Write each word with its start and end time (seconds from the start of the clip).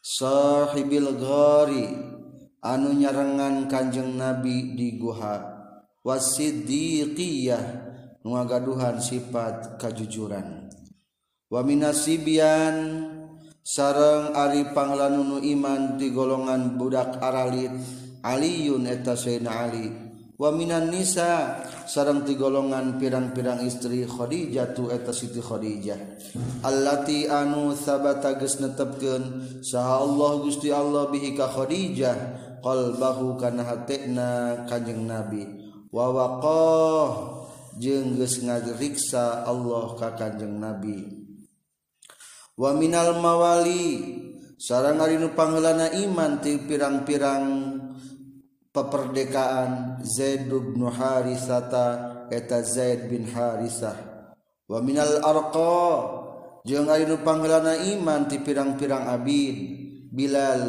sahibil 0.01 1.13
ghari 1.13 2.10
anu 2.62 2.94
nyarengan 2.94 3.66
Kanjeng 3.66 4.14
Nabi 4.14 4.78
di 4.78 4.94
Guha. 4.96 5.50
Wasiddiqiyah 6.02 7.62
nuagaduhan 8.22 9.02
sifat 9.02 9.78
kajujuran. 9.78 10.70
Wa 11.46 11.62
minasibian 11.62 13.06
sareng 13.62 14.34
Ari 14.34 14.74
panglanunu 14.74 15.38
iman 15.42 15.94
di 15.98 16.10
golongan 16.10 16.74
budak 16.74 17.22
aralit 17.22 17.70
Aliun 18.22 18.86
eta 18.86 19.14
Sayyidina 19.14 19.50
Ali. 19.50 19.86
Wa 20.38 20.50
minan 20.50 20.90
nisa 20.90 21.62
sareng 21.86 22.26
ti 22.26 22.34
golongan 22.34 22.98
pirang-pirang 22.98 23.62
istri 23.62 24.02
Khadijatu 24.02 24.90
eta 24.90 25.14
Siti 25.14 25.38
Khadijah. 25.38 25.98
Allati 26.66 27.30
anu 27.30 27.78
sabata 27.78 28.34
geus 28.42 28.58
netepkeun 28.58 29.62
saha 29.62 30.02
Allah 30.02 30.32
Gusti 30.42 30.74
Allah 30.74 31.06
bihi 31.06 31.38
ka 31.38 31.46
Khadijah 31.46 32.41
qolbahu 32.62 33.36
kana 33.36 33.66
hatena 33.66 34.62
kanjeng 34.70 35.04
nabi. 35.04 35.44
Wa 35.92 36.08
waqah 36.08 37.10
jeung 37.76 38.16
geus 38.16 38.40
ngariksa 38.40 39.44
Allah 39.44 39.92
ka 39.98 40.16
kanjeng 40.16 40.56
nabi. 40.56 41.04
Wa 42.56 42.72
minal 42.78 43.18
mawali 43.20 44.00
sareng 44.56 45.02
ari 45.02 45.18
nu 45.18 45.34
pangelana 45.34 45.90
iman 45.90 46.38
ti 46.38 46.62
pirang-pirang 46.62 47.44
peperdekaan 48.72 50.00
Zaid 50.06 50.48
bin 50.48 50.86
Harisata 50.86 51.86
eta 52.30 52.64
Zaid 52.64 53.10
bin 53.10 53.28
Harisah. 53.28 53.96
Wa 54.70 54.78
minal 54.80 55.20
arqa 55.20 55.84
jeung 56.64 56.88
ari 56.88 57.04
nu 57.04 57.20
pangelana 57.20 57.76
iman 57.76 58.30
ti 58.30 58.40
pirang-pirang 58.40 59.10
abid 59.10 59.56
Bilal 60.12 60.62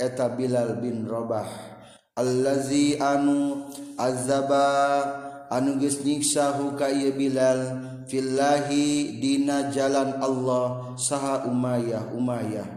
eta 0.00 0.32
Bilal 0.32 0.80
bin 0.80 1.04
Robah 1.04 1.70
allazi 2.16 2.96
anu 2.96 3.68
azaba 4.00 4.66
anuges 5.52 6.00
nyiksahu 6.04 6.74
ka 6.74 6.88
ieu 6.88 7.12
Bilal 7.14 7.90
fillahi 8.10 9.18
dina 9.22 9.70
jalan 9.70 10.18
Allah 10.18 10.94
saha 10.98 11.46
Umayyah 11.46 12.10
Umayyah. 12.12 12.68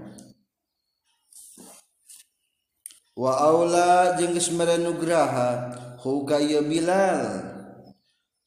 Wa 3.14 3.46
aula 3.46 4.18
jeung 4.18 4.34
geus 4.34 4.50
nugraha 4.54 5.74
ka 6.02 6.38
ieu 6.42 6.66
Bilal. 6.66 7.52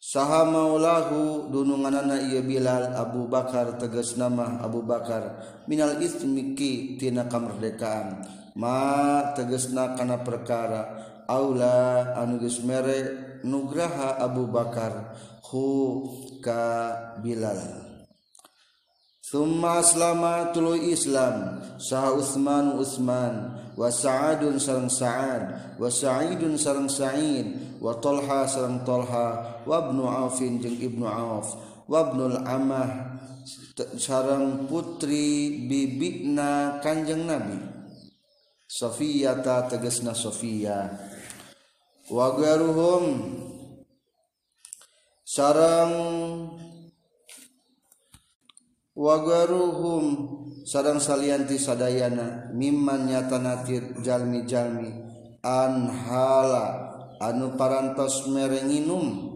Saha 0.06 0.47
maulahu 0.47 1.50
dununganana 1.50 2.22
ieu 2.31 2.43
Bilal 2.47 2.94
Abu 2.94 3.26
Bakar 3.26 3.75
tegas 3.78 4.14
nama 4.14 4.62
Abu 4.62 4.87
Bakar. 4.87 5.43
Minal 5.66 5.98
ismiki 5.98 6.94
tina 6.94 7.26
kamerdekaan. 7.26 8.45
ma 8.56 9.37
tegesna 9.37 9.93
kana 9.93 10.25
perkara 10.25 10.83
aula 11.28 12.17
anu 12.17 12.41
geus 12.41 12.65
mere 12.65 13.39
nugraha 13.44 14.17
Abu 14.17 14.49
Bakar 14.49 15.12
hu 15.44 16.09
ka 16.41 16.62
Bilal. 17.21 17.84
Summa 19.27 19.83
aslama 19.83 20.55
tulu 20.55 20.78
Islam 20.78 21.59
sah 21.83 22.15
Utsman 22.15 22.78
Utsman 22.78 23.34
wa 23.75 23.91
Sa'adun 23.91 24.56
sareng 24.62 24.87
Sa'ad 24.87 25.77
wa 25.83 25.91
Sa'idun 25.91 26.55
sareng 26.55 26.87
Sa'id 26.87 27.77
wa 27.83 27.99
Talha 27.99 28.47
sareng 28.47 28.87
Talha 28.87 29.61
wa 29.67 29.77
Ibnu 29.83 30.06
Aufin 30.06 30.62
jeung 30.62 30.78
Ibnu 30.78 31.11
Auf 31.11 31.59
wa 31.91 32.06
Ibnul 32.06 32.38
Amah 32.47 33.19
sareng 33.99 34.71
putri 34.71 35.67
bibina 35.67 36.78
Kanjeng 36.78 37.27
Nabi. 37.27 37.75
Sofiyata 38.66 39.71
tegesna 39.71 40.10
Sofia. 40.10 40.91
Wagaruhum. 42.10 43.04
Sarang 45.22 45.94
wagaruhum. 48.91 50.05
Sarang 50.66 50.99
salianti 50.99 51.62
sadayana. 51.62 52.50
Mimman 52.50 53.06
nyatanatir 53.06 54.03
jalmi-jalmi. 54.03 54.91
Anhala 55.47 56.66
anu 57.22 57.55
parantos 57.55 58.26
merenginum. 58.26 59.31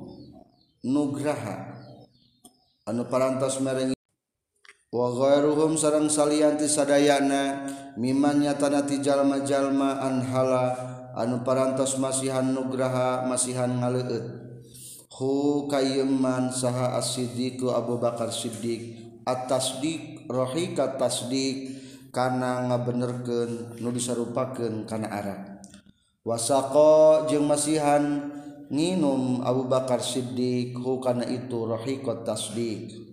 Nugraha. 0.82 1.78
Anu 2.82 3.06
parantos 3.06 3.62
mereng 3.62 3.94
waghairuhum 4.90 5.78
sarang 5.78 6.10
salianti 6.10 6.66
sadayana 6.66 7.62
miman 7.94 8.42
nyatana 8.42 8.82
ti 8.82 8.98
jalma-jalma 8.98 10.02
anhala 10.02 10.74
anu 11.14 11.46
parantos 11.46 11.94
masihan 12.02 12.50
nugraha 12.50 13.22
masihan 13.22 13.70
ngaleueut 13.70 14.26
hu 15.14 15.70
kayyuman 15.70 16.50
saha 16.50 16.98
as-siddiq 16.98 17.62
Abu 17.70 18.02
Bakar 18.02 18.34
Siddiq 18.34 18.98
at-tasdiq 19.22 20.26
rohika 20.26 20.98
tasdiq 20.98 21.78
kana 22.10 22.66
ngabenerkeun 22.66 23.78
nu 23.78 23.94
disarupakeun 23.94 24.90
kana 24.90 25.06
arah 25.06 25.40
wasaqo 26.26 27.30
jeung 27.30 27.46
masihan 27.46 28.26
nginum 28.66 29.46
Abu 29.46 29.70
Bakar 29.70 30.02
Siddiq 30.02 30.74
hu 30.82 30.98
kana 30.98 31.30
itu 31.30 31.62
rohika 31.62 32.26
tasdiq 32.26 33.09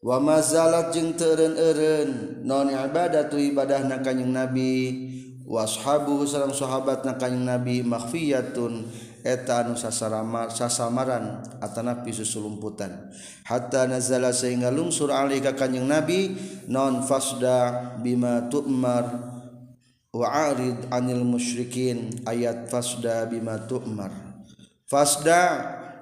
wamazalat 0.00 0.92
jeung 0.96 1.16
teren-eren 1.16 2.40
non 2.44 2.72
ibadah 2.72 3.28
tuh 3.28 3.40
ibadah 3.40 3.84
na 3.84 4.00
nabi. 4.00 5.06
Washabu 5.50 6.22
sarang 6.30 6.54
sahabat 6.54 7.02
na 7.02 7.18
kanyeng 7.18 7.42
nabi 7.42 7.82
makhfiyatun 7.82 8.86
eta 9.26 9.66
anu 9.66 9.74
sasaramar 9.74 10.54
sasamaran 10.54 11.42
atana 11.58 12.06
pisu 12.06 12.22
sulumputan 12.22 13.10
hatta 13.42 13.90
nazala 13.90 14.30
sehingga 14.30 14.70
lungsur 14.70 15.10
alih 15.10 15.42
ka 15.42 15.58
kanjeng 15.58 15.90
nabi 15.90 16.38
non 16.70 17.02
fasda 17.02 17.98
bima 17.98 18.46
tu'mar 18.46 19.10
wa 20.14 20.26
arid 20.54 20.86
anil 20.94 21.26
musyrikin 21.26 22.22
ayat 22.30 22.70
fasda 22.70 23.26
bima 23.26 23.58
tu'mar. 23.66 24.14
Fasda 24.86 25.42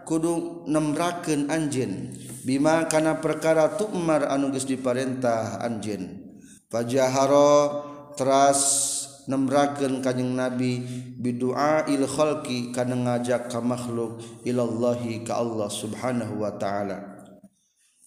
kudu 0.04 0.68
nemrakeun 0.68 1.48
anjeun. 1.48 2.12
Bima 2.48 2.88
kana 2.88 3.20
perkara 3.20 3.76
tumar 3.76 4.24
anuges 4.32 4.64
diparentah 4.64 5.60
anjen 5.60 6.24
Pajaharo 6.72 7.84
teras 8.16 9.04
nembraken 9.28 10.00
kanyeng 10.00 10.32
Nabi 10.32 10.80
bidua 11.20 11.84
il 11.92 12.08
khalqi 12.08 12.72
kana 12.72 12.96
ngajak 12.96 13.52
ka 13.52 13.60
makhluk 13.60 14.24
ilallahi 14.48 15.28
ka 15.28 15.44
Allah 15.44 15.68
subhanahu 15.68 16.40
wa 16.40 16.56
ta'ala. 16.56 17.20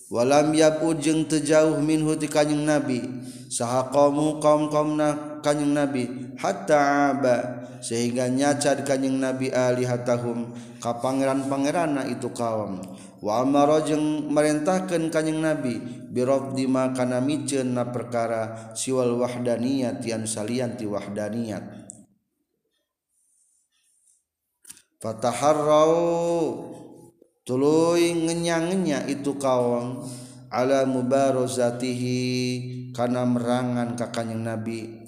Walam 0.09 0.57
yabu 0.57 0.97
jeung 0.97 1.29
tejauh 1.29 1.77
minhu 1.77 2.17
ti 2.17 2.25
kanyeng 2.25 2.65
Nabi. 2.65 2.97
Saha 3.45 3.93
qamu 3.93 4.41
kaum 4.41 4.73
kaumna 4.73 5.41
kanyeng 5.45 5.77
Nabi 5.77 6.33
hatta 6.41 7.13
aba 7.13 7.37
sehingga 7.81 8.25
nyacad 8.25 8.85
kanyeng 8.89 9.21
Nabi 9.21 9.53
alihatahum 9.53 10.53
ka 10.81 10.97
pangeran-pangeranna 10.97 12.09
itu 12.09 12.29
kaum. 12.33 12.90
Wa 13.21 13.45
amara 13.45 13.85
jeung 13.85 14.33
merentahkeun 14.33 15.13
kanjing 15.13 15.39
nabi 15.45 15.77
birrob 16.09 16.57
di 16.57 16.65
mana 16.65 17.21
micen 17.21 17.77
na 17.77 17.87
perkara 17.87 18.73
siwal 18.73 19.15
wahdaniat 19.21 20.01
yang 20.01 20.25
salianti 20.25 20.89
wahdaniat 20.89 21.81
Fatahharra 25.01 25.89
tulu 27.41 27.97
ngenyangnya 27.97 29.09
itu 29.09 29.33
kawang 29.41 30.05
ala 30.53 30.85
mubarozatihi 30.85 32.19
kana 32.93 33.25
merangan 33.25 33.97
kakanyang 33.97 34.45
nabi. 34.45 35.01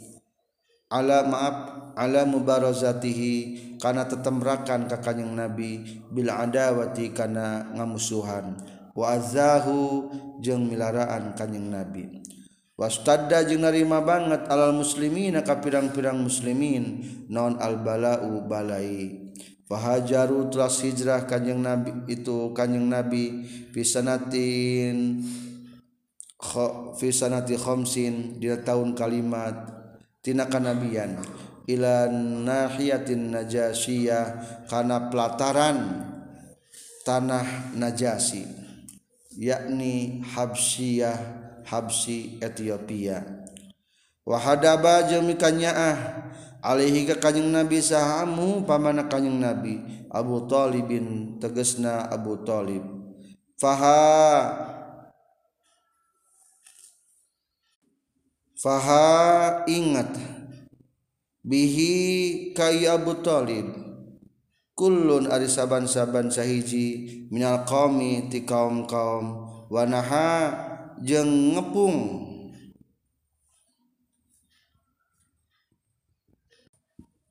Ala 0.90 1.30
maaf 1.30 1.73
ala 1.94 2.26
mubarozatihi 2.26 3.78
kana 3.82 4.06
tetemrakan 4.06 4.90
kakanyang 4.90 5.34
nabi 5.34 6.04
bila 6.10 6.44
adawati 6.44 7.14
kana 7.14 7.74
ngamusuhan. 7.74 8.58
Wa 8.94 9.18
azahu 9.18 10.10
jeung 10.38 10.70
milaraan 10.70 11.34
kanyang 11.34 11.68
nabi. 11.74 12.04
Wastadda 12.78 13.46
jeung 13.46 13.66
narima 13.66 14.02
banget 14.02 14.46
alal 14.50 14.74
muslimina 14.74 15.42
ka 15.42 15.58
pirang-pirang 15.62 16.22
muslimin. 16.22 17.02
Non 17.30 17.58
al 17.58 17.82
bala'u 17.82 18.46
balai. 18.46 19.24
Fahajaru 19.64 20.52
telah 20.54 20.70
hijrah 20.70 21.26
kanjeng 21.26 21.64
nabi 21.64 21.90
itu 22.12 22.52
kanjeng 22.54 22.86
nabi 22.86 23.48
pisanatin 23.74 25.24
fisanati 27.00 27.56
khamsin 27.56 28.38
di 28.38 28.52
tahun 28.52 28.92
kalimat 28.94 29.56
tina 30.20 30.46
kanabian 30.52 31.16
ila 31.68 32.08
nahiyatin 32.44 33.32
najasiyah 33.32 34.26
kana 34.68 35.08
pelataran 35.08 36.08
tanah 37.08 37.76
najasi 37.76 38.48
yakni 39.36 40.24
habsiyah 40.24 41.18
habsi 41.68 42.38
Ethiopia. 42.44 43.24
Wahadaba 44.24 45.04
jeung 45.12 45.28
mikanyaah 45.28 46.32
alaihi 46.64 47.04
ka 47.04 47.20
kanjing 47.20 47.52
nabi 47.52 47.84
sahamu 47.84 48.64
pamana 48.64 49.12
kanjing 49.12 49.36
nabi 49.36 49.84
Abu 50.08 50.48
Thalibin 50.48 51.36
tegesna 51.44 52.08
Abu 52.08 52.40
Thalib 52.48 52.88
faha 53.60 54.08
faha 58.56 59.68
ingat 59.68 60.16
bihi 61.44 62.56
kai 62.56 62.88
Abu 62.88 63.20
Talib 63.20 63.68
kullun 64.74 65.30
ari 65.30 65.46
saban-saban 65.46 66.32
sahiji 66.32 67.28
minal 67.30 67.68
qaumi 67.68 68.32
ti 68.32 68.48
kaum-kaum. 68.48 69.52
Wanaha 69.68 70.54
jeung 71.04 71.58
ngepung. 71.58 72.00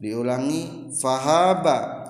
Diulangi 0.02 0.92
fahaba. 0.98 2.02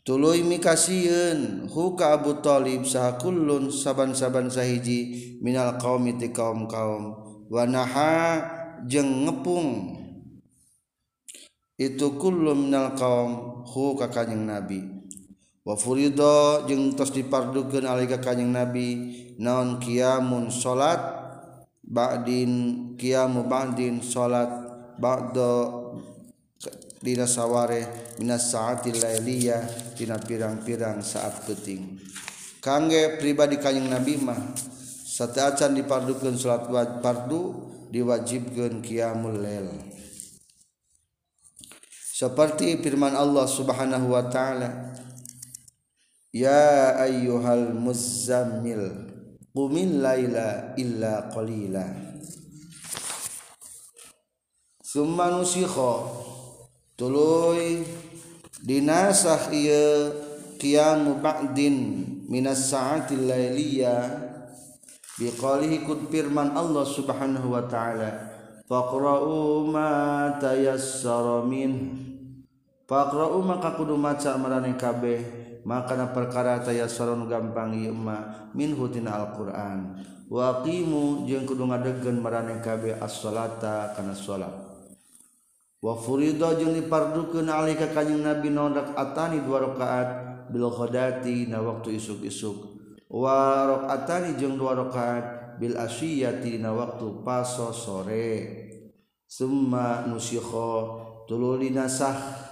Tuluy 0.00 0.44
mikasieun. 0.44 1.68
Hu 1.68 1.96
ka 1.96 2.16
Abu 2.20 2.40
Talib 2.40 2.88
saha 2.88 3.20
kullun 3.20 3.72
saban-saban 3.72 4.48
sahiji 4.48 5.40
minal 5.44 5.76
qaumi 5.76 6.16
ti 6.16 6.32
kaum-kaum. 6.32 7.16
Wanaha 7.48 8.44
jeung 8.84 9.28
ngepung 9.28 9.99
itu 11.80 12.20
kullu 12.20 12.52
minal 12.52 12.92
qaum 12.92 13.64
hu 13.64 13.96
ka 13.96 14.12
kanjing 14.12 14.44
nabi. 14.44 14.84
Wa 15.64 15.72
furido 15.80 16.68
jeung 16.68 16.92
tos 16.92 17.08
dipardukeun 17.16 17.88
alih 17.88 18.04
ka 18.04 18.20
kanjing 18.20 18.52
nabi 18.52 19.16
naon 19.40 19.80
qiyamun 19.80 20.52
salat 20.52 21.00
ba'din 21.80 22.52
qiyamu 23.00 23.48
ba'din 23.48 24.04
salat 24.04 24.52
ba'da 25.00 25.80
dina 27.00 27.24
saware 27.24 28.12
minas 28.20 28.52
saatil 28.52 29.00
lailiyah 29.00 29.96
dina 29.96 30.20
pirang-pirang 30.20 31.00
saat 31.00 31.48
penting 31.48 31.96
kangge 32.60 33.16
pribadi 33.16 33.56
kanjing 33.56 33.88
nabi 33.88 34.20
mah 34.20 34.36
sateu 35.08 35.48
acan 35.48 35.72
dipardukeun 35.72 36.36
salat 36.36 36.68
fardu 37.00 37.72
diwajibkeun 37.88 38.84
qiyamul 38.84 39.40
lail. 39.40 39.99
Seperti 42.20 42.76
firman 42.84 43.16
Allah 43.16 43.48
Subhanahu 43.48 44.12
wa 44.12 44.28
taala 44.28 44.92
Ya 46.36 46.94
ayyuhal 47.00 47.72
muzammil 47.72 49.08
qumil 49.56 50.04
laila 50.04 50.76
illa 50.76 51.32
qalila. 51.32 51.82
Summa 54.84 55.32
nusikha 55.32 56.06
tuluy 56.94 57.88
dinasakh 58.62 59.50
ieu 59.56 60.12
qiyamu 60.60 61.24
ba'din 61.24 62.04
minas 62.28 62.68
sa'atil 62.68 63.26
lailiyah 63.26 64.06
biqalihi 65.18 65.82
kud 65.88 66.12
firman 66.12 66.52
Allah 66.52 66.84
Subhanahu 66.84 67.58
wa 67.58 67.64
taala 67.64 68.28
faqra'u 68.70 69.66
ma 69.66 70.30
tayassara 70.38 71.42
min 71.42 72.09
Faqra'u 72.90 73.38
maka 73.46 73.78
kudu 73.78 73.94
maca 73.94 74.34
marane 74.34 74.74
kabeh 74.74 75.22
makana 75.62 76.10
perkara 76.10 76.58
tayassarun 76.58 77.30
gampang 77.30 77.70
ieu 77.70 77.94
ma 77.94 78.50
minhu 78.50 78.90
tina 78.90 79.14
Al-Qur'an. 79.14 79.94
Wa 80.26 80.58
qimu 80.66 81.22
jeung 81.22 81.46
kudu 81.46 81.70
ngadegkeun 81.70 82.18
marane 82.18 82.58
kabeh 82.58 82.98
as-salata 82.98 83.94
kana 83.94 84.10
salat. 84.10 84.50
Wa 85.78 85.94
furida 85.94 86.58
jeung 86.58 86.74
dipardukeun 86.74 87.46
alika 87.46 87.94
kanjing 87.94 88.26
Nabi 88.26 88.50
nondak 88.50 88.90
atani 88.98 89.38
dua 89.38 89.70
rakaat 89.70 90.08
bil 90.50 90.66
ghadati 90.66 91.46
na 91.46 91.62
waktu 91.62 91.94
isuk-isuk. 91.94 92.74
Wa 93.06 93.70
rakaatani 93.70 94.34
jeung 94.34 94.58
dua 94.58 94.74
rakaat 94.74 95.62
bil 95.62 95.78
asyiyati 95.78 96.58
na 96.58 96.74
waktu 96.74 97.22
paso 97.22 97.70
sore. 97.70 98.34
Summa 99.30 100.10
nusikha 100.10 100.74
tululinasah 101.30 102.49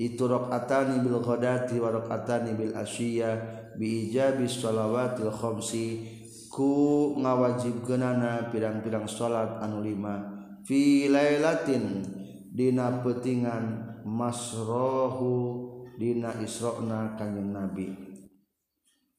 itu 0.00 0.24
rakaatani 0.24 1.04
bil 1.04 1.20
ghadati 1.20 1.76
wa 1.76 1.92
rakaatani 1.92 2.56
bil 2.56 2.72
asyiya 2.72 3.36
bi 3.76 4.08
ijabi 4.08 4.48
shalawatil 4.48 5.28
khamsi. 5.28 6.16
Ku 6.48 7.14
ngawajibkeunana 7.20 8.48
pirang-pirang 8.50 9.06
salat 9.06 9.60
anu 9.60 9.84
lima. 9.84 10.40
Fi 10.64 11.06
lailatin 11.06 12.02
dina 12.48 13.04
petingan 13.04 14.00
masrohu 14.02 15.68
dina 16.00 16.32
isrona 16.40 17.14
kanjeng 17.14 17.52
nabi. 17.52 17.92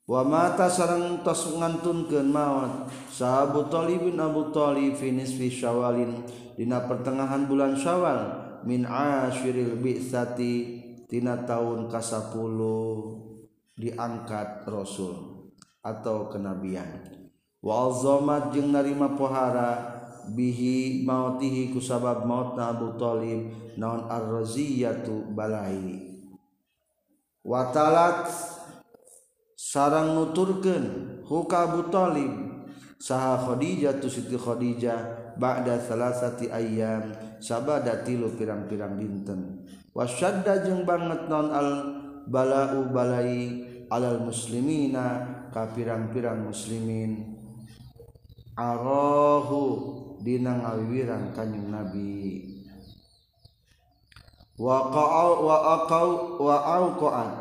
Wa 0.10 0.25
mata 0.27 0.67
sareng 0.67 1.22
tos 1.22 1.56
ngantunkeun 1.56 2.34
maot 2.34 2.89
sahabu 3.13 3.70
talibin 3.70 4.20
abu 4.20 4.50
talib 4.51 4.98
finis 4.98 5.38
fi 5.38 5.48
syawalin 5.48 6.25
dina 6.58 6.84
pertengahan 6.84 7.48
bulan 7.48 7.77
syawal 7.77 8.40
min 8.68 8.86
asyiril 8.86 9.80
bi'sati 9.82 10.53
tina 11.10 11.44
tahun 11.44 11.91
ke-10 11.91 12.60
diangkat 13.75 14.63
rasul 14.70 15.50
atau 15.82 16.30
kenabian. 16.30 17.10
Wa 17.62 17.89
azamat 17.89 18.53
jeung 18.53 18.74
narima 18.74 19.13
pohara 19.13 20.01
bihi 20.34 21.06
mautihi 21.06 21.74
kusabab 21.74 22.25
mautna 22.25 22.74
Abu 22.74 22.98
Thalib 22.98 23.53
naon 23.77 24.06
ar-raziyatu 24.10 25.34
balai. 25.34 26.10
Wa 27.41 27.74
talat 27.74 28.30
sarang 29.58 30.13
nuturkeun 30.13 31.22
huka 31.25 31.70
Abu 31.70 31.89
Thalib 31.89 32.34
saha 33.01 33.41
Khadijah 33.41 33.98
tu 33.98 34.10
Siti 34.10 34.38
Khadijah 34.38 35.34
ba'da 35.41 35.82
salasati 35.82 36.53
ayyam 36.53 37.10
sabada 37.41 38.05
tilu 38.05 38.38
pirang-pirang 38.38 38.95
dinten. 39.01 39.65
Wasyadda 39.91 40.63
jeung 40.63 40.88
banget 40.88 41.27
non 41.27 41.51
al 41.51 41.69
bala'u 42.29 42.93
balai 42.93 43.65
alal 43.91 44.24
muslimina 44.24 45.27
ka 45.51 45.74
pirang-pirang 45.75 46.48
muslimin. 46.48 47.36
Arahu 48.55 49.62
dina 50.21 50.62
ngawiwiran 50.62 51.33
kanjing 51.33 51.67
nabi. 51.67 52.45
Wa 54.62 54.93
qa'au 54.93 55.31
wa 55.41 55.57
aqau 55.81 56.10
wa 56.38 56.55
auqa'at 56.62 57.33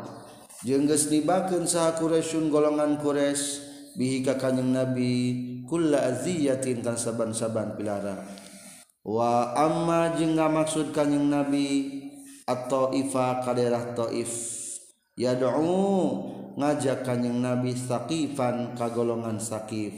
jeung 0.65 0.89
geus 0.89 1.05
dibakeun 1.13 1.69
saha 1.69 1.93
Quraisyun 1.93 2.49
golongan 2.49 2.97
Quraisy 2.97 3.61
bihi 3.93 4.25
ka 4.25 4.41
kanjing 4.41 4.73
nabi 4.73 5.13
kulla 5.69 6.01
aziyatin 6.09 6.81
kan 6.81 6.97
saban-saban 6.97 7.77
pilara 7.77 8.25
wa 9.01 9.57
amma 9.57 10.13
jeung 10.17 10.37
maksud 10.37 10.93
kanjing 10.93 11.29
nabi 11.29 12.01
atau 12.45 12.93
ifa 12.93 13.41
kaderah 13.41 13.93
taif. 13.97 14.31
Yad'u 15.17 16.55
ngajak 16.57 17.03
kanjing 17.05 17.43
nabi 17.43 17.75
saqifan 17.75 18.73
ka 18.73 18.89
golongan 18.89 19.37
saqif. 19.37 19.93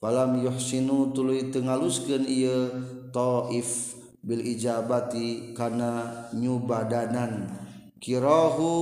Falam 0.00 0.40
yuhsinu 0.40 1.12
tuluy 1.12 1.52
teu 1.52 1.60
ngaluskeun 1.60 2.24
ieu 2.24 2.72
taif 3.12 3.96
bil 4.24 4.40
ijabati 4.40 5.52
kana 5.52 6.28
nyubadanan. 6.32 7.52
Kirahu 8.00 8.72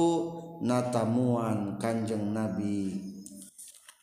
natamuan 0.62 1.74
kanjeng 1.82 2.30
nabi. 2.30 3.02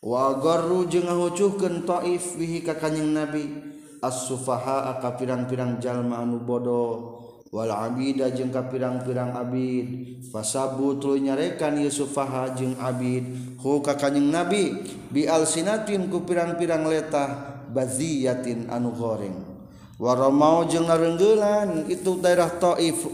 Wa 0.04 0.38
garru 0.38 0.86
jeung 0.92 1.08
ngahucuhkeun 1.08 1.88
taif 1.88 2.36
bihi 2.36 2.62
ka 2.68 2.76
kanjing 2.76 3.16
nabi. 3.16 3.75
as-sufaha 4.06 5.02
ka 5.02 5.18
pirang-pirang 5.18 5.82
jalma 5.82 6.22
anu 6.22 6.38
bodoh 6.38 7.26
wal 7.50 7.72
abida 7.72 8.30
jeung 8.36 8.52
ka 8.52 8.68
pirang-pirang 8.70 9.34
abid. 9.34 10.20
Fasabu 10.30 11.00
tuluy 11.00 11.24
nyarekan 11.24 11.80
ieu 11.80 11.90
sufaha 11.90 12.52
jeung 12.54 12.76
abid. 12.78 13.24
Hu 13.64 13.80
ka 13.82 13.96
kanjing 13.98 14.30
nabi 14.30 14.76
bi 15.10 15.26
alsinatin 15.26 16.12
ku 16.12 16.22
pirang-pirang 16.28 16.86
letah 16.86 17.64
baziyatin 17.72 18.70
anu 18.70 18.92
goreng. 18.94 19.40
Waramau 19.96 20.68
jeung 20.68 20.92
ngareunggelan 20.92 21.88
itu 21.88 22.20
daerah 22.20 22.52
Taif. 22.52 23.08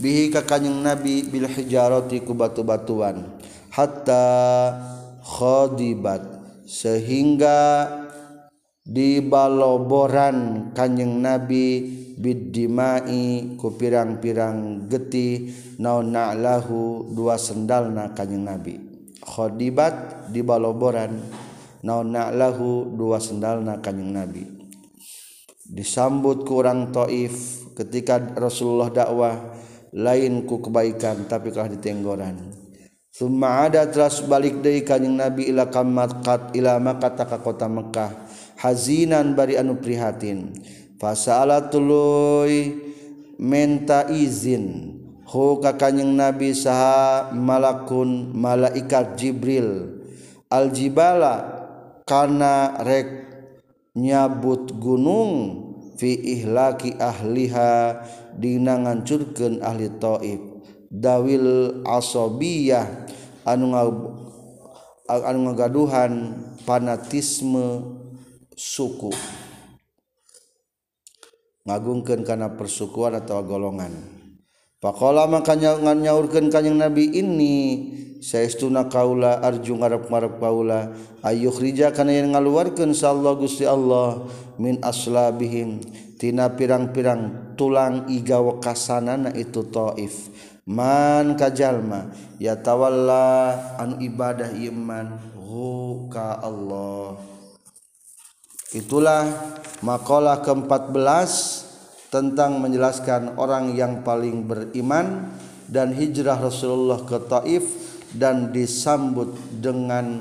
Bihi 0.00 0.32
ka 0.32 0.40
kanjing 0.42 0.80
nabi 0.80 1.28
bil 1.28 1.44
hijarati 1.44 2.24
ku 2.24 2.32
batu-batuan. 2.32 3.38
Hatta 3.68 4.72
khadibat 5.20 6.24
sehingga 6.64 7.88
di 8.82 9.22
baloboran 9.22 10.70
kanjeng 10.74 11.22
nabi 11.22 11.86
biddimai 12.18 13.54
ku 13.54 13.78
pirang-pirang 13.78 14.90
getih 14.90 15.54
naon 15.78 16.10
na'lahu 16.10 17.10
dua 17.14 17.38
sendalna 17.38 18.10
kanjeng 18.14 18.42
nabi. 18.42 18.78
Khadibat 19.22 20.28
di 20.34 20.42
baloboran 20.42 21.14
naon 21.86 22.10
na'lahu 22.10 22.90
dua 22.94 23.22
sendalna 23.22 23.78
kanjeng 23.78 24.10
nabi. 24.10 24.42
Disambut 25.62 26.42
kurang 26.42 26.90
taif 26.90 27.62
ketika 27.78 28.18
Rasulullah 28.34 28.90
dakwah 28.90 29.34
lain 29.94 30.44
ku 30.44 30.60
kebaikan 30.60 31.28
tapi 31.28 31.52
kalah 31.52 31.68
ditenggoran 31.68 32.62
Summa 33.12 33.68
ada 33.68 33.84
teras 33.84 34.24
balik 34.24 34.64
deui 34.64 34.80
kanjing 34.88 35.20
Nabi 35.20 35.52
ila 35.52 35.68
kamat 35.68 36.24
ila 36.56 36.80
Makkah 36.80 37.28
ka 37.28 37.44
kota 37.44 37.68
Mekah 37.68 38.08
hazinan 38.62 39.34
bari 39.34 39.58
anu 39.58 39.82
prihatin. 39.82 40.54
Fasaala 41.02 41.66
tuluy 41.66 42.78
menta 43.42 44.06
izin. 44.06 44.94
Hu 45.26 45.58
ka 45.58 45.74
kanjing 45.74 46.14
nabi 46.14 46.54
saha 46.54 47.34
malakun 47.34 48.30
malaikat 48.30 49.18
jibril. 49.18 49.98
Aljibala 50.46 51.42
kana 52.06 52.78
rek 52.86 53.08
nyabut 53.98 54.70
gunung 54.78 55.34
fi 55.98 56.14
ihlaki 56.14 56.94
ahliha 57.02 57.98
dina 58.38 58.78
ngancurkeun 58.78 59.58
ahli 59.58 59.90
taif. 59.98 60.40
Dawil 60.92 61.80
asobiyah 61.88 62.84
anu 63.48 63.72
anu 65.08 65.38
ngagaduhan 65.48 66.36
fanatisme 66.62 67.98
suku. 68.56 69.12
Ngagungkan 71.62 72.26
karena 72.26 72.50
persukuan 72.52 73.14
atau 73.14 73.38
golongan. 73.46 73.94
Pakola 74.82 75.30
makanya 75.30 75.78
ngan 75.78 76.02
nyaurkan 76.02 76.50
kanyang 76.50 76.82
nabi 76.82 77.06
ini 77.14 77.54
saestuna 78.18 78.90
kaula 78.90 79.38
arju 79.38 79.78
ngarep 79.78 80.10
ngarep 80.10 80.42
kaula 80.42 80.90
ayuh 81.22 81.54
rija 81.54 81.94
kana 81.94 82.10
yang 82.10 82.34
ngaluarkan 82.34 82.90
sallallahu 82.90 83.46
gusti 83.46 83.62
Allah 83.62 84.26
min 84.58 84.82
aslabihim. 84.82 85.78
Tina 86.18 86.50
pirang-pirang 86.50 87.54
tulang 87.54 88.10
iga 88.10 88.42
wekasanana 88.42 89.30
itu 89.38 89.62
taif. 89.70 90.34
Man 90.66 91.38
kajalma 91.38 92.10
ya 92.42 92.58
tawalla 92.58 93.54
anu 93.78 94.02
ibadah 94.02 94.50
iman 94.50 95.18
hu 95.38 96.10
ka 96.10 96.42
Allah. 96.42 97.31
Itulah 98.72 99.28
makalah 99.84 100.40
ke-14 100.40 101.30
tentang 102.12 102.60
menjelaskan 102.60 103.40
orang 103.40 103.72
yang 103.72 104.04
paling 104.04 104.44
beriman 104.44 105.32
dan 105.64 105.96
hijrah 105.96 106.36
Rasulullah 106.36 107.00
ke 107.08 107.16
Taif 107.24 107.64
dan 108.12 108.52
disambut 108.52 109.32
dengan 109.56 110.20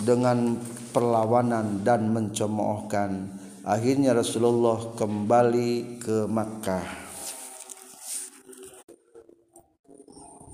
dengan 0.00 0.56
perlawanan 0.90 1.84
dan 1.84 2.08
mencemoohkan. 2.08 3.28
Akhirnya 3.62 4.16
Rasulullah 4.16 4.96
kembali 4.98 6.02
ke 6.02 6.26
Makkah. 6.26 6.84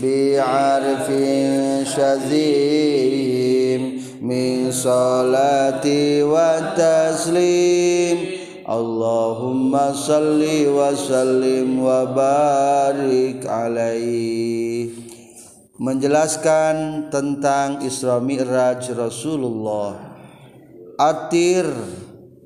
bi'arfin 0.03 1.87
syazim 1.87 4.03
min 4.19 4.75
salati 4.75 6.27
wa 6.27 6.75
taslim. 6.75 8.35
Allahumma 8.65 9.93
salli 9.93 10.65
wa 10.67 10.89
sallim 10.97 11.77
wa 11.79 12.09
barik 12.09 13.45
alaih. 13.47 14.89
Menjelaskan 15.77 17.13
tentang 17.13 17.85
Isra 17.85 18.25
Mi'raj 18.25 18.89
Rasulullah. 18.97 20.14
atir. 21.01 21.67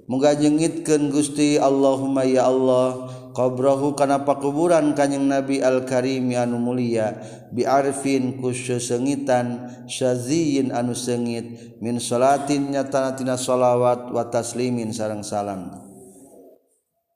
Mugajengitkan 0.09 1.12
Gusti 1.12 1.61
Allahumma 1.61 2.25
ya 2.25 2.49
Allah. 2.49 3.12
Qbrohu 3.37 3.95
kanapa 3.95 4.40
kuburan 4.40 4.97
kanyeng 4.97 5.28
nabi 5.28 5.61
Al-karimi 5.61 6.35
anu 6.35 6.57
mulia. 6.59 7.21
Biarfin 7.52 8.40
kusyu 8.40 8.81
sengitan 8.81 9.69
syaziin 9.85 10.73
anu 10.73 10.97
sengit. 10.97 11.78
Min 11.85 12.00
salatin 12.00 12.73
nyatanatina 12.73 13.37
sholawat 13.37 14.11
wa 14.11 14.25
taslimin 14.33 14.97
sarang 14.97 15.21
salam. 15.21 15.88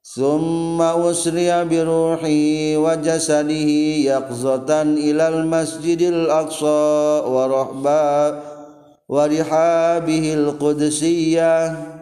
Summa 0.02 0.98
usriya 0.98 1.62
biruhi 1.62 2.74
wa 2.74 2.98
jasadihi 2.98 4.10
yaqzatan 4.10 4.98
ilal 4.98 5.46
masjidil 5.48 6.28
aqsa 6.28 7.22
wa 7.24 7.46
rahba. 7.48 8.02
warihabihil 9.12 10.56
qudusiyah 10.56 12.00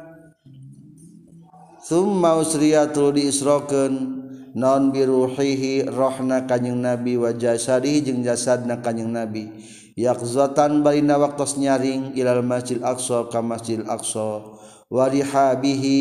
Thumma 1.90 2.38
usriyatul 2.38 3.18
diisrokeun 3.18 4.22
non 4.54 4.94
biruhihi 4.94 5.90
rohna 5.90 6.46
kanjing 6.46 6.78
nabi 6.78 7.18
wa 7.18 7.34
jasadihi 7.34 8.06
jeung 8.06 8.22
jasadna 8.22 8.78
kanjing 8.78 9.10
nabi 9.10 9.50
yakzatan 9.98 10.86
balina 10.86 11.18
waktos 11.18 11.58
nyaring 11.58 12.14
ilal 12.14 12.46
masjid 12.46 12.78
aqsa 12.78 13.26
ka 13.26 13.42
masjid 13.42 13.82
aqsa 13.90 14.54
warihabihi 14.86 15.98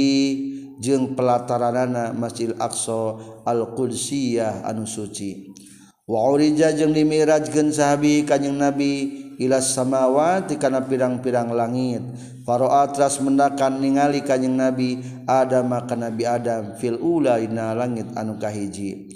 jeung 0.78 1.18
pelataranana 1.18 2.14
masjid 2.14 2.54
aqsa 2.62 3.18
al 3.50 3.74
qudsiyah 3.74 4.62
anu 4.62 4.86
suci 4.86 5.58
wa 6.06 6.30
urija 6.30 6.70
jeung 6.78 6.94
dimirajkeun 6.94 7.74
sahabi 7.74 8.30
kanjing 8.30 8.62
nabi 8.62 9.29
ilas 9.40 9.72
samawa 9.72 10.44
tikana 10.44 10.84
pirang-pirang 10.84 11.56
langit. 11.56 12.04
Faroa 12.44 12.90
teras 12.92 13.24
mendakan 13.24 13.80
ningali 13.80 14.20
kanjing 14.26 14.60
Nabi 14.60 15.00
Adam 15.24 15.72
maka 15.72 15.96
Nabi 15.96 16.28
Adam 16.28 16.76
fil 16.76 17.00
ula 17.00 17.40
dina 17.40 17.72
langit 17.72 18.12
anu 18.20 18.36
kahiji. 18.36 19.16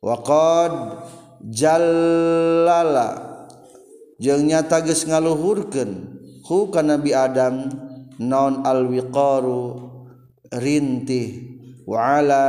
Waqad 0.00 0.72
jallala 1.52 3.08
jeung 4.16 4.46
nyata 4.48 4.80
geus 4.82 5.04
ngaluhurkeun 5.04 5.90
hu 6.46 6.70
ka 6.72 6.80
Nabi 6.86 7.10
Adam 7.12 7.68
non 8.22 8.64
alwiqaru 8.64 9.90
rintih. 10.54 11.58
Wa 11.82 12.22
ala 12.22 12.44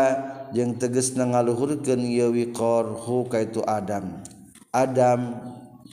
jeung 0.53 0.77
tegasna 0.77 1.25
ngaluhurkeun 1.25 2.05
ieu 2.05 2.29
wiqar 2.29 2.85
hu 2.85 3.25
ka 3.25 3.41
itu 3.41 3.65
Adam. 3.65 4.21
Adam 4.69 5.41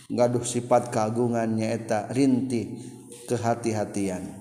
gaduh 0.06 0.44
sifat 0.46 0.94
keagungan 0.94 1.50
nyaeta 1.50 2.10
rinti 2.14 2.78
kehati-hatian. 3.26 4.38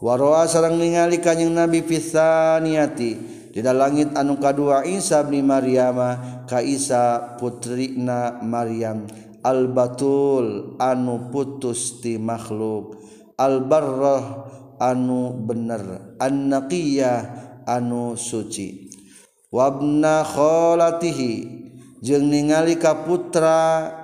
Waroa 0.00 0.48
sarang 0.48 0.80
ningali 0.80 1.20
kanyang 1.20 1.60
nabi 1.66 1.84
pisaniati 1.84 3.10
di 3.50 3.60
langit 3.60 4.16
anu 4.16 4.40
kadua 4.40 4.86
Isa 4.88 5.20
bin 5.26 5.44
Maryama 5.44 6.42
ka 6.48 6.64
Isa 6.64 7.36
putrina 7.36 8.40
Maryam 8.40 9.04
al-batul 9.44 10.76
anu 10.80 11.28
putus 11.28 12.00
ti 12.00 12.16
makhluk. 12.16 12.96
Al-barrah 13.36 14.24
anu 14.80 15.36
bener. 15.36 16.16
An-naqiyah 16.16 17.18
anu 17.68 18.16
suci. 18.16 18.88
Wabna 19.50 20.24
kholatihi 20.24 21.32
jeung 22.00 22.30
ningali 22.32 22.80
ka 22.80 23.04
putra 23.04 23.99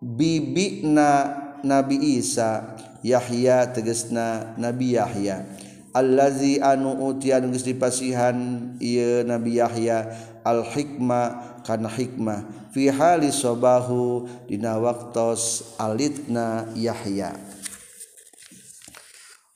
bibina 0.00 1.36
Nabi 1.60 2.16
Isa 2.16 2.76
Yahya 3.04 3.68
tegesna 3.72 4.56
Nabi 4.56 4.96
Yahya. 4.96 5.44
Allazi 5.92 6.62
anu 6.62 6.96
utian 7.10 7.50
geus 7.50 7.66
dipasihan 7.66 8.36
ieu 8.80 9.26
Nabi 9.26 9.60
Yahya 9.60 10.08
al 10.46 10.64
hikmah 10.64 11.60
kana 11.66 11.90
hikmah. 11.90 12.72
Fi 12.72 12.88
hali 12.88 13.34
sabahu 13.34 14.24
dina 14.46 14.78
waktos 14.78 15.74
alitna 15.76 16.70
Yahya. 16.78 17.34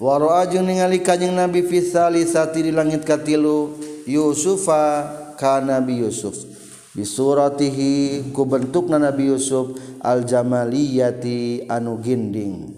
Waro 0.02 0.34
ajeng 0.34 0.66
ningali 0.66 1.00
kanjing 1.00 1.32
Nabi 1.32 1.62
Fisali 1.62 2.26
sati 2.26 2.66
di 2.66 2.74
langit 2.74 3.06
katilu 3.06 3.78
Yusufa 4.10 5.06
ka 5.38 5.62
Nabi 5.62 6.02
Yusuf. 6.02 6.53
bisuratihi 6.94 8.30
ku 8.30 8.46
bentukna 8.46 9.02
Nabi 9.02 9.34
Yusuf 9.34 9.74
aljamaliyati 10.00 11.66
anu 11.66 11.98
ginding. 11.98 12.70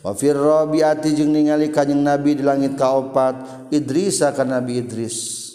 Wa 0.00 0.16
firrabiati 0.16 1.12
jeung 1.12 1.36
ningali 1.36 1.68
kanjing 1.68 2.00
Nabi 2.00 2.40
di 2.40 2.42
langit 2.42 2.72
kaopat 2.80 3.68
Idrisa 3.68 4.32
ka 4.32 4.48
Nabi 4.48 4.80
Idris. 4.80 5.46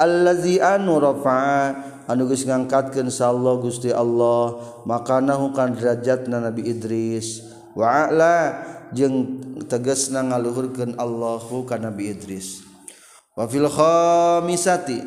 Allazi 0.00 0.58
anu 0.58 0.96
rafa'a 0.96 1.76
anu 2.08 2.24
geus 2.26 2.48
ngangkatkeun 2.48 3.12
sa 3.12 3.28
Allah 3.30 3.54
Gusti 3.60 3.92
Allah 3.92 4.56
makanahu 4.88 5.52
kan 5.52 5.76
derajatna 5.76 6.40
Nabi 6.40 6.72
Idris. 6.72 7.44
Wa 7.76 8.08
a'la 8.08 8.36
jeung 8.96 9.44
tegasna 9.68 10.24
ngaluhurkeun 10.24 10.96
Allahu 10.96 11.68
ka 11.68 11.76
Nabi 11.76 12.16
Idris. 12.16 12.64
Wa 13.36 13.44
fil 13.44 13.68
khamisati 13.68 15.04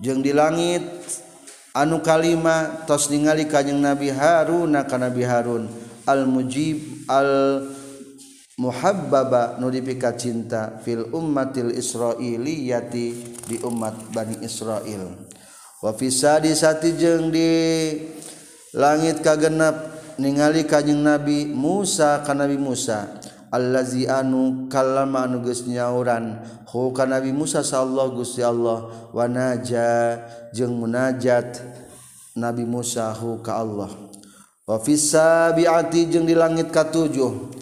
jeung 0.00 0.24
di 0.24 0.32
langit 0.32 0.80
anu 1.74 1.98
kalima 2.00 2.86
tos 2.86 3.10
ningali 3.10 3.50
kanyang 3.50 3.82
Nabi 3.82 4.14
Harun 4.14 4.78
ka 4.86 4.96
Nabi 4.96 5.26
Harun. 5.26 5.66
Al 6.04 6.28
mujib 6.28 7.08
al 7.08 7.64
muhabbaba 8.60 9.58
nudipika 9.58 10.14
cinta 10.14 10.78
fil 10.84 11.10
ummatil 11.10 11.74
israiliyati 11.74 13.06
di 13.50 13.56
umat 13.64 14.14
Bani 14.14 14.38
Israel 14.46 15.16
wa 15.82 15.90
fisadi 15.90 16.54
sati 16.54 16.94
jeung 16.94 17.34
di 17.34 17.50
langit 18.76 19.24
kagenap 19.24 19.96
ningali 20.20 20.68
kanyang 20.68 21.02
Nabi 21.02 21.50
Musa 21.50 22.22
ka 22.22 22.36
Nabi 22.36 22.60
Musa. 22.60 23.23
allazi 23.54 24.10
anu 24.10 24.66
kalama 24.66 25.30
anu 25.30 25.46
geus 25.46 25.62
nyauran. 25.70 26.42
Hu 26.74 26.90
ka 26.90 27.06
Nabi 27.06 27.30
Musa 27.30 27.62
sallallahu 27.62 28.18
Gusti 28.18 28.42
Allah 28.42 28.90
wa 29.14 29.24
naja 29.30 30.18
jeung 30.50 30.74
munajat 30.74 31.62
Nabi 32.34 32.66
Musa 32.66 33.14
hu 33.14 33.38
ka 33.38 33.62
Allah. 33.62 33.94
Wa 34.66 34.82
fis 34.82 35.14
sabiati 35.14 36.10
jeung 36.10 36.26
di 36.26 36.34
langit 36.34 36.74
katujuh. 36.74 37.54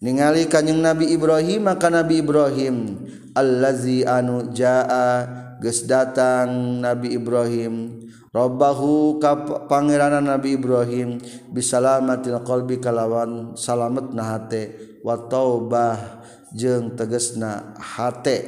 Ningali 0.00 0.48
kanjing 0.48 0.80
Nabi 0.80 1.12
Ibrahim 1.12 1.68
maka 1.68 1.92
Nabi 1.92 2.24
Ibrahim 2.24 2.96
allazi 3.36 4.08
anu 4.08 4.56
jaa 4.56 5.28
geus 5.60 5.84
datang 5.84 6.80
Nabi 6.80 7.12
Ibrahim. 7.12 8.05
Robbahu 8.36 9.16
ka 9.16 9.32
pangerana 9.64 10.20
Nabi 10.20 10.60
Ibrahim 10.60 11.16
bisalamatil 11.48 12.36
qalbi 12.44 12.76
kalawan 12.76 13.56
salamet 13.56 14.12
na 14.12 14.36
hate 14.36 14.76
wa 15.00 15.16
taubah 15.16 16.20
jeung 16.52 16.92
tegesna 16.92 17.72
hate. 17.80 18.44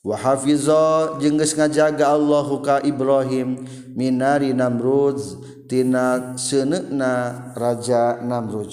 Wa 0.00 0.16
hafiza 0.16 1.20
jeung 1.20 1.36
geus 1.36 1.52
ngajaga 1.52 2.16
Allahu 2.16 2.64
ka 2.64 2.80
Ibrahim 2.80 3.60
minari 3.92 4.56
Namrud 4.56 5.20
tina 5.68 6.32
seuneuna 6.40 7.52
raja 7.52 8.24
Namrud. 8.24 8.72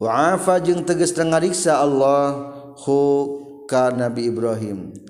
Wa 0.00 0.40
afa 0.40 0.56
jeung 0.64 0.88
tegas 0.88 1.12
ngariksa 1.12 1.76
Allah 1.76 2.48
hu 2.80 2.96
ka 3.68 3.92
Nabi 3.92 4.32
Ibrahim. 4.32 5.09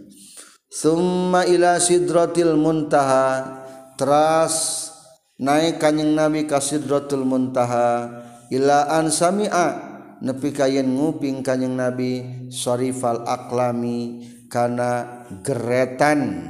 summa 0.71 1.45
ila 1.45 1.83
sidratil 1.83 2.55
muntaha. 2.55 3.59
Teras 3.99 4.89
naik 5.37 5.83
kanjing 5.83 6.15
nabi 6.15 6.47
ka 6.47 6.63
sidratul 6.63 7.27
muntaha. 7.27 8.23
Ila 8.55 8.89
an 8.89 9.11
sami'a. 9.11 9.91
Nepi 10.21 10.53
kayen 10.53 10.97
nguping 10.97 11.43
kanjing 11.43 11.75
nabi 11.75 12.25
sarifal 12.49 13.27
aklami 13.27 14.25
kana 14.49 15.27
geretan. 15.43 16.49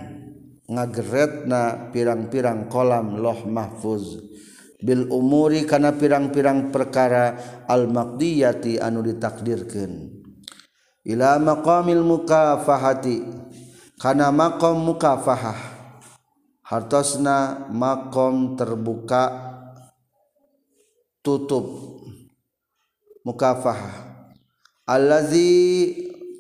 Ngageretna 0.71 1.91
pirang-pirang 1.91 2.71
kolam 2.71 3.19
loh 3.19 3.43
mahfuz. 3.43 4.23
Bil 4.79 5.11
umuri 5.11 5.67
kana 5.67 5.99
pirang-pirang 5.99 6.71
perkara 6.71 7.35
al 7.67 7.91
maqdiyati 7.91 8.79
anu 8.79 9.03
ditakdirkeun. 9.03 10.23
Ila 11.11 11.43
maqamil 11.43 12.07
mukafahati. 12.07 13.50
Karena 14.01 14.33
makom 14.33 14.81
mukafahah. 14.81 15.61
Hartosna 16.65 17.69
makom 17.69 18.57
terbuka 18.57 19.53
tutup. 21.21 22.01
Mukafahah. 23.21 24.25
Allazi 24.89 25.53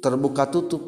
terbuka 0.00 0.48
tutup. 0.48 0.80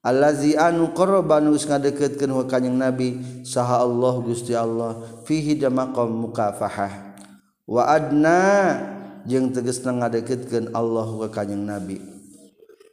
Allazi 0.00 0.56
anu 0.56 0.96
qarrabanu 0.96 1.52
geus 1.52 1.68
ngadeketkeun 1.68 2.32
ka 2.32 2.56
kanjing 2.56 2.80
nabi 2.80 3.20
saha 3.44 3.84
Allah 3.84 4.14
Gusti 4.24 4.56
Allah. 4.56 5.04
Fihi 5.28 5.60
da 5.60 5.68
maqam 5.68 6.08
mukafahah. 6.08 7.20
Wa 7.68 7.92
adna 7.92 8.40
jeung 9.28 9.52
tegasna 9.52 9.92
ngadeketkeun 9.92 10.72
Allah 10.72 11.28
ka 11.28 11.44
kanjing 11.44 11.68
nabi. 11.68 12.00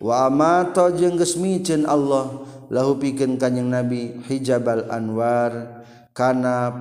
Wa 0.04 0.28
amata 0.28 0.92
jeung 0.92 1.16
geus 1.16 1.40
Allah 1.88 2.57
lahu 2.72 3.00
pikeun 3.00 3.40
kanjing 3.40 3.72
nabi 3.72 4.20
hijabal 4.28 4.92
anwar 4.92 5.84
kana 6.12 6.74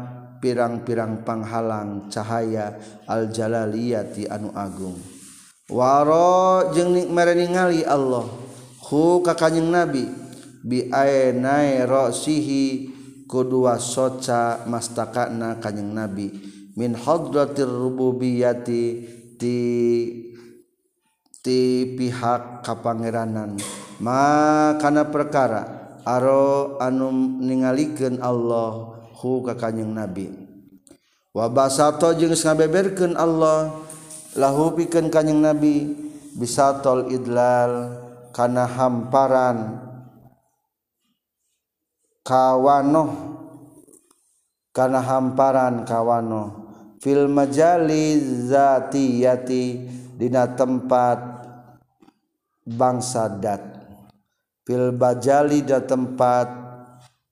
pirang-pirang 0.43 1.25
panghalang 1.25 2.09
cahaya 2.13 2.77
al 3.09 3.31
jalaliyati 3.33 4.29
anu 4.29 4.53
agung. 4.53 4.99
Waro 5.67 6.71
jeung 6.71 6.95
nikmare 6.95 7.35
ningali 7.35 7.83
Allah 7.83 8.27
hu 8.87 9.19
ka 9.23 9.35
kanjing 9.35 9.67
nabi 9.67 10.07
bi 10.63 10.87
ainai 10.91 11.83
rasihi 11.83 12.95
kedua 13.27 13.79
soca 13.83 14.63
mastakana 14.71 15.59
kanjing 15.59 15.91
nabi 15.91 16.31
min 16.79 16.95
hadratir 16.95 17.67
rububiyati 17.67 18.85
ti 19.35 19.59
ti 21.47 21.95
pihak 21.95 22.67
kapangeranan. 22.67 23.55
Makana 24.03 25.07
perkara 25.07 25.95
aro 26.03 26.75
anum 26.83 27.39
ningalikeun 27.39 28.19
Allah 28.19 28.99
hu 29.15 29.47
ka 29.47 29.55
kanjeng 29.55 29.95
nabi. 29.95 30.27
Wa 31.31 31.47
basato 31.47 32.11
jeung 32.19 32.35
ngabeberkeun 32.35 33.15
Allah 33.15 33.71
lahu 34.35 34.75
pikeun 34.75 35.07
kanjeng 35.07 35.39
nabi 35.39 35.95
bisatol 36.35 37.15
idlal 37.15 37.95
kana 38.35 38.67
hamparan 38.67 39.87
kawanoh 42.27 43.11
kana 44.75 44.99
hamparan 44.99 45.87
kawanoh. 45.87 46.67
Fil 46.97 47.31
majali 47.31 48.19
zatiyati 48.51 49.65
dina 50.17 50.49
tempat 50.57 51.36
bangsa 52.67 53.31
dat. 53.31 53.63
Fil 54.67 54.91
bajali 54.91 55.63
da 55.63 55.79
tempat 55.79 56.51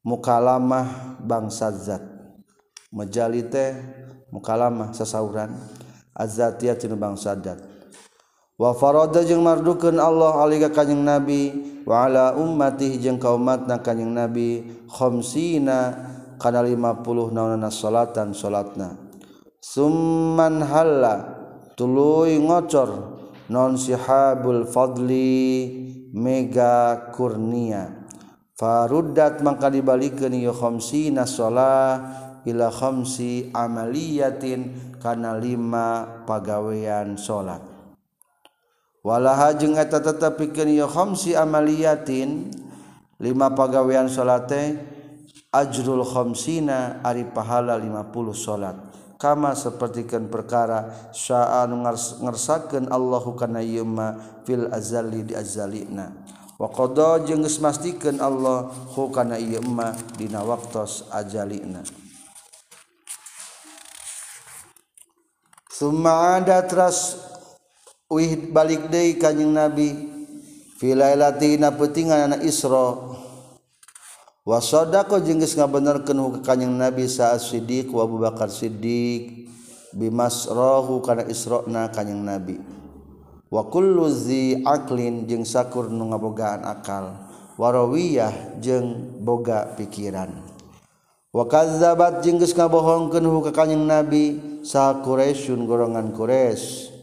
mukalamah 0.06 1.18
bangsa 1.18 1.74
zat 1.74 2.04
majali 2.94 3.42
teh 3.50 3.74
mukalamah 4.30 4.94
sasauran. 4.94 5.50
Azatiyah 6.14 6.78
tinu 6.78 6.94
bangsa 6.94 7.34
dat. 7.34 7.58
Wa 8.54 8.70
farada 8.70 9.26
jeung 9.26 9.42
mardukeun 9.42 9.98
Allah 9.98 10.38
aliga 10.38 10.70
kanjing 10.70 11.02
nabi 11.02 11.50
wa 11.82 12.06
ala 12.06 12.38
ummati 12.38 13.02
jeung 13.02 13.18
kaumatna 13.18 13.82
kanjing 13.82 14.14
nabi 14.14 14.62
khamsina 14.86 15.90
kana 16.38 16.62
50 16.62 17.34
naonana 17.34 17.66
salatan 17.74 18.30
salatna. 18.30 18.94
Summan 19.58 20.62
halla 20.62 21.34
tuluy 21.74 22.38
ngocor. 22.38 23.13
non 23.48 23.76
sihabul 23.76 24.68
fadli 24.68 25.72
mega 26.12 27.10
kurnia. 27.12 28.04
Faruddat 28.54 29.42
mangka 29.42 29.66
dibalikeun 29.66 30.30
ieu 30.30 30.54
khamsina 30.54 31.26
shalah 31.26 32.22
ila 32.46 32.70
khamsi 32.70 33.50
amaliyatin 33.50 34.94
kana 35.02 35.34
lima 35.40 36.22
pagawean 36.28 37.16
salat 37.16 37.60
walaha 39.02 39.56
jeung 39.56 39.74
eta 39.74 40.00
tetepikeun 40.00 40.70
ieu 40.70 40.88
khamsi 40.88 41.34
amaliyatin 41.34 42.52
lima 43.20 43.52
pagawean 43.56 44.06
salate 44.06 44.78
ajrul 45.50 46.04
khamsina 46.04 47.02
ari 47.02 47.24
pahala 47.26 47.80
50 47.80 48.36
salat 48.36 48.76
kama 49.16 49.54
sepertikan 49.54 50.26
perkara 50.28 51.10
syaa 51.14 51.66
ngersakeun 52.20 52.90
Allahu 52.90 53.34
kana 53.38 53.64
ieu 53.64 53.86
ma 53.86 54.14
fil 54.44 54.68
azali 54.68 55.22
di 55.24 55.34
azalina. 55.34 56.12
Wa 56.54 56.70
qada 56.70 57.18
jeung 57.26 57.42
geus 57.42 57.58
mastikeun 57.58 58.22
Allah 58.22 58.70
hu 58.94 59.10
kana 59.10 59.34
ieu 59.42 59.58
ma 59.66 59.90
dina 60.14 60.38
waktos 60.46 61.10
ajalina 61.10 61.82
Summa 65.66 66.38
ada 66.38 66.62
teras 66.62 67.18
wih 68.06 68.38
balik 68.54 68.86
deui 68.86 69.18
kanjing 69.18 69.50
Nabi 69.50 69.90
filailatina 70.78 71.74
peutingan 71.74 72.30
anak 72.30 72.46
Isra. 72.46 73.23
wasoda 74.44 75.08
jeung 75.08 75.24
jenggis 75.24 75.56
ngabenerkeun 75.56 76.20
benerken 76.20 76.44
kanyang 76.44 76.76
nabi 76.76 77.08
saat 77.08 77.40
Sidik 77.40 77.88
Abu 77.96 78.20
Bakar 78.20 78.52
Sidik 78.52 79.48
bimasrahu 79.96 81.00
karena 81.00 81.24
Isrona 81.24 81.88
kanyang 81.88 82.20
nabi. 82.20 82.60
Wakulzi 83.48 84.60
aqlin 84.60 85.24
jeung 85.24 85.48
sakur 85.48 85.88
nu 85.88 86.12
ngabogaan 86.12 86.60
akal. 86.60 87.24
Warawiyah 87.56 88.60
jeung 88.60 89.16
boga 89.24 89.72
pikiran. 89.80 90.44
Wakazabat 91.32 92.20
jenggis 92.22 92.52
ngabohongken 92.52 93.24
ka 93.50 93.64
kanyang 93.64 93.88
nabi 93.88 94.24
sa 94.60 95.00
Quraisyun 95.02 95.66
golongan 95.66 96.12
Quraisy 96.12 96.94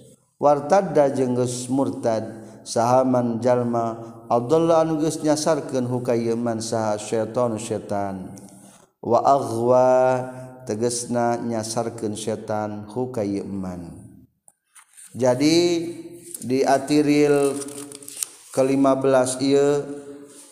wartada 0.42 1.12
geus 1.14 1.70
murtad 1.70 2.26
sahaman 2.66 3.38
jalma 3.44 4.21
Abdullah 4.32 4.88
anuges 4.88 5.20
nyasarkan 5.20 5.92
hukayeman 5.92 6.64
saha 6.64 6.96
setan 6.96 7.60
setan. 7.60 8.32
wa 9.04 9.20
aghwa 9.26 9.90
tegesna 10.64 11.42
nyasarkan 11.42 12.14
setan 12.14 12.86
hukayeman 12.88 13.92
jadi 15.12 15.58
di 16.40 16.60
atiril 16.64 17.58
ke-15 18.56 19.30
ia 19.44 19.84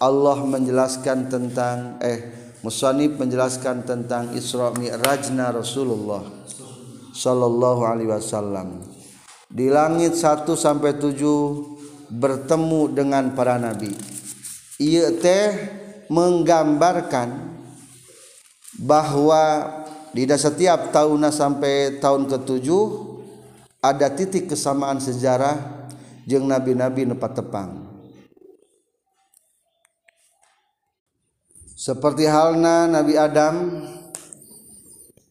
Allah 0.02 0.38
menjelaskan 0.44 1.32
tentang 1.32 2.02
eh 2.04 2.36
Musanib 2.60 3.16
menjelaskan 3.16 3.88
tentang 3.88 4.36
Isra 4.36 4.76
Mi'rajna 4.76 5.56
Rasulullah 5.56 6.28
sallallahu 7.16 7.88
alaihi 7.88 8.12
wasallam 8.12 8.84
di 9.48 9.72
langit 9.72 10.20
1 10.20 10.44
sampai 10.60 11.00
7 11.00 11.79
bertemu 12.10 12.82
dengan 12.94 13.32
para 13.38 13.62
nabi. 13.62 13.94
Ia 14.82 15.14
teh 15.18 15.48
menggambarkan 16.10 17.30
bahwa 18.82 19.44
tidak 20.14 20.40
setiap 20.42 20.90
tahunnya 20.90 21.30
sampai 21.30 22.02
tahun 22.02 22.26
ke-7 22.26 22.68
ada 23.80 24.08
titik 24.12 24.52
kesamaan 24.52 24.98
sejarah 24.98 25.88
jeung 26.26 26.50
nabi-nabi 26.50 27.06
nepat 27.06 27.40
tepang. 27.40 27.90
Seperti 31.80 32.28
halna 32.28 32.92
Nabi 32.92 33.16
Adam 33.16 33.88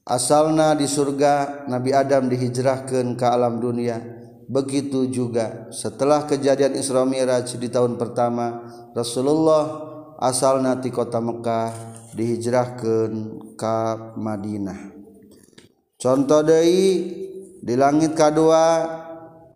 asalna 0.08 0.72
di 0.72 0.88
surga 0.88 1.68
Nabi 1.68 1.92
Adam 1.92 2.24
dihijrahkan 2.32 3.20
ke 3.20 3.26
alam 3.28 3.60
dunia. 3.60 4.17
Begitu 4.48 5.04
juga 5.12 5.68
setelah 5.68 6.24
kejadian 6.24 6.72
Isra 6.80 7.04
Miraj 7.04 7.52
di 7.60 7.68
tahun 7.68 8.00
pertama 8.00 8.64
Rasulullah 8.96 9.84
asal 10.16 10.64
nati 10.64 10.88
kota 10.88 11.20
Mekkah 11.20 11.70
dihijrahkan 12.16 13.12
ke 13.54 13.76
Madinah. 14.16 14.96
Contoh 16.00 16.40
dari 16.40 17.04
di 17.60 17.74
langit 17.76 18.16
kedua 18.16 18.88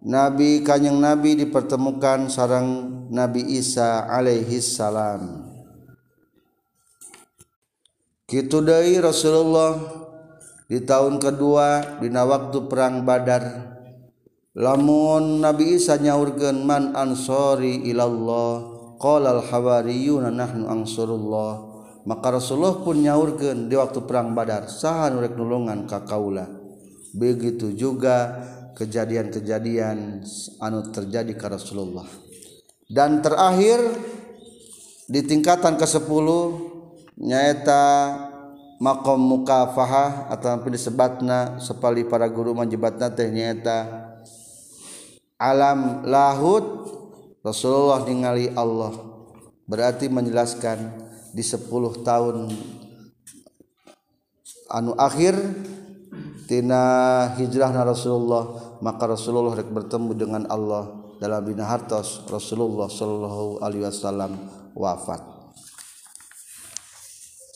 Nabi 0.04 0.60
Kanyeng 0.60 1.00
Nabi 1.00 1.40
dipertemukan 1.40 2.28
sarang 2.28 2.68
Nabi 3.08 3.56
Isa 3.56 4.04
alaihi 4.04 4.60
salam. 4.60 5.48
Gitu 8.28 8.60
dari 8.60 9.00
Rasulullah 9.00 9.78
di 10.68 10.80
tahun 10.82 11.20
kedua 11.20 12.00
di 12.00 12.08
waktu 12.08 12.58
perang 12.66 13.04
Badar 13.04 13.71
lamun 14.52 15.40
Nabi 15.40 15.80
Isa 15.80 15.96
nyaurgen 15.96 16.64
man 16.68 16.92
ansori 16.92 17.88
ilallah 17.88 18.72
qala 19.00 19.40
al 19.40 19.42
hawariyuna 19.42 20.30
nahnu 20.30 20.68
ansurullah. 20.68 21.72
Maka 22.02 22.34
Rasulullah 22.34 22.82
pun 22.82 22.98
nyaurgen 22.98 23.70
di 23.70 23.78
waktu 23.78 24.02
perang 24.02 24.34
Badar 24.34 24.66
saha 24.66 25.06
nu 25.10 25.22
rek 25.22 25.38
nulungan 25.38 25.86
ka 25.86 26.02
kaula. 26.02 26.50
Begitu 27.14 27.78
juga 27.78 28.42
kejadian-kejadian 28.74 30.26
anu 30.58 30.78
terjadi 30.90 31.30
ka 31.38 31.46
Rasulullah. 31.46 32.06
Dan 32.90 33.22
terakhir 33.22 33.78
di 35.06 35.20
tingkatan 35.22 35.78
ke-10 35.78 36.26
nyaeta 37.22 37.84
makom 38.82 39.22
mukafahah 39.22 40.26
atau 40.26 40.58
disebatna 40.66 41.62
sepali 41.62 42.02
para 42.02 42.26
guru 42.26 42.50
menjebatna 42.50 43.14
teh 43.14 43.30
nyaeta 43.30 44.01
alam 45.42 46.06
lahut 46.06 46.62
Rasulullah 47.42 48.06
ningali 48.06 48.54
Allah 48.54 48.94
berarti 49.66 50.06
menjelaskan 50.06 50.78
di 51.34 51.42
10 51.42 51.66
tahun 52.06 52.46
anu 54.70 54.94
akhir 54.94 55.34
tina 56.46 56.82
hijrahna 57.34 57.82
Rasulullah 57.82 58.78
maka 58.78 59.10
Rasulullah 59.10 59.58
rek 59.58 59.70
bertemu 59.70 60.10
dengan 60.14 60.42
Allah 60.46 61.02
dalam 61.22 61.42
bina 61.46 61.66
hartos 61.66 62.26
Rasulullah 62.26 62.90
Shallallahu 62.90 63.62
Alaihi 63.62 63.86
Wasallam 63.86 64.34
wafat. 64.74 65.22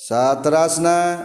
Saat 0.07 0.47
terasna 0.47 1.19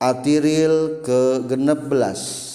atiril 0.00 1.04
ke 1.04 1.44
16 1.44 2.49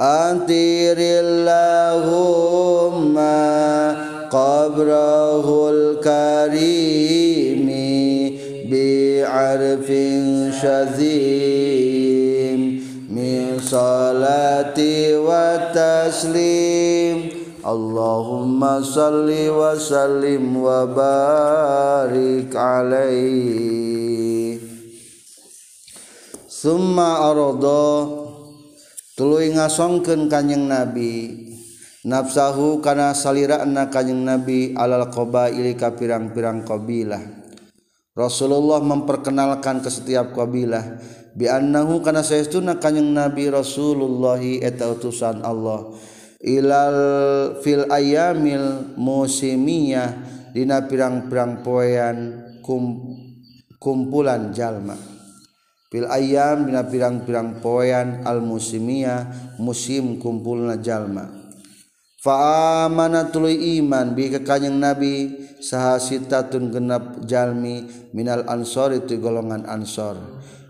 أنتر 0.00 0.96
اللهم 1.00 3.16
قبره 4.30 5.70
الكريم 5.70 7.66
بعرف 8.70 9.86
شذيم 10.62 12.60
من 13.08 13.58
صلاة 13.60 14.78
وتسليم 15.16 17.28
اللهم 17.66 18.82
صل 18.82 19.30
وسلم 19.32 20.56
وبارك 20.56 22.56
عليه 22.56 24.58
ثم 26.50 27.00
أرضاه 27.00 28.25
tulu 29.16 29.40
ngasongkeun 29.40 30.28
kanyang 30.28 30.68
nabi. 30.68 31.42
Nafsahu 32.06 32.78
kana 32.84 33.10
salirana 33.18 33.90
kanyang 33.90 34.22
nabi 34.22 34.70
alal 34.78 35.10
qabaili 35.10 35.74
ka 35.74 35.98
pirang-pirang 35.98 36.62
qabilah. 36.62 37.18
Rasulullah 38.14 38.78
memperkenalkan 38.78 39.82
ke 39.82 39.90
setiap 39.90 40.30
qabilah. 40.30 41.02
Bi 41.36 41.50
annahu 41.50 42.00
kana 42.00 42.22
saestuna 42.22 42.78
kanjeng 42.78 43.12
nabi 43.12 43.50
Rasulullah 43.50 44.40
eta 44.40 44.88
utusan 44.88 45.42
Allah. 45.42 45.92
Ilal 46.40 47.00
fil 47.60 47.84
ayamil 47.90 48.94
musimiyah 48.96 50.16
dina 50.54 50.86
pirang-pirang 50.86 51.60
poean 51.60 52.16
kum, 52.64 53.02
kumpulan 53.76 54.54
jalma. 54.54 55.15
fil 55.96 56.12
ayam 56.12 56.68
bina 56.68 56.84
pirang-pirang 56.84 57.64
poean 57.64 58.20
al 58.28 58.44
musimia 58.44 59.32
musim 59.56 60.20
kumpul 60.20 60.68
jalma. 60.84 61.24
Fa 62.20 62.84
amana 62.84 63.32
iman 63.32 64.12
bi 64.12 64.28
ka 64.28 64.44
kanjing 64.44 64.76
nabi 64.76 65.32
saha 65.64 65.96
sitatun 65.96 66.68
genap 66.68 67.24
jalmi 67.24 67.88
minal 68.12 68.44
ansor 68.44 68.92
itu 68.92 69.16
golongan 69.16 69.64
ansor. 69.64 70.20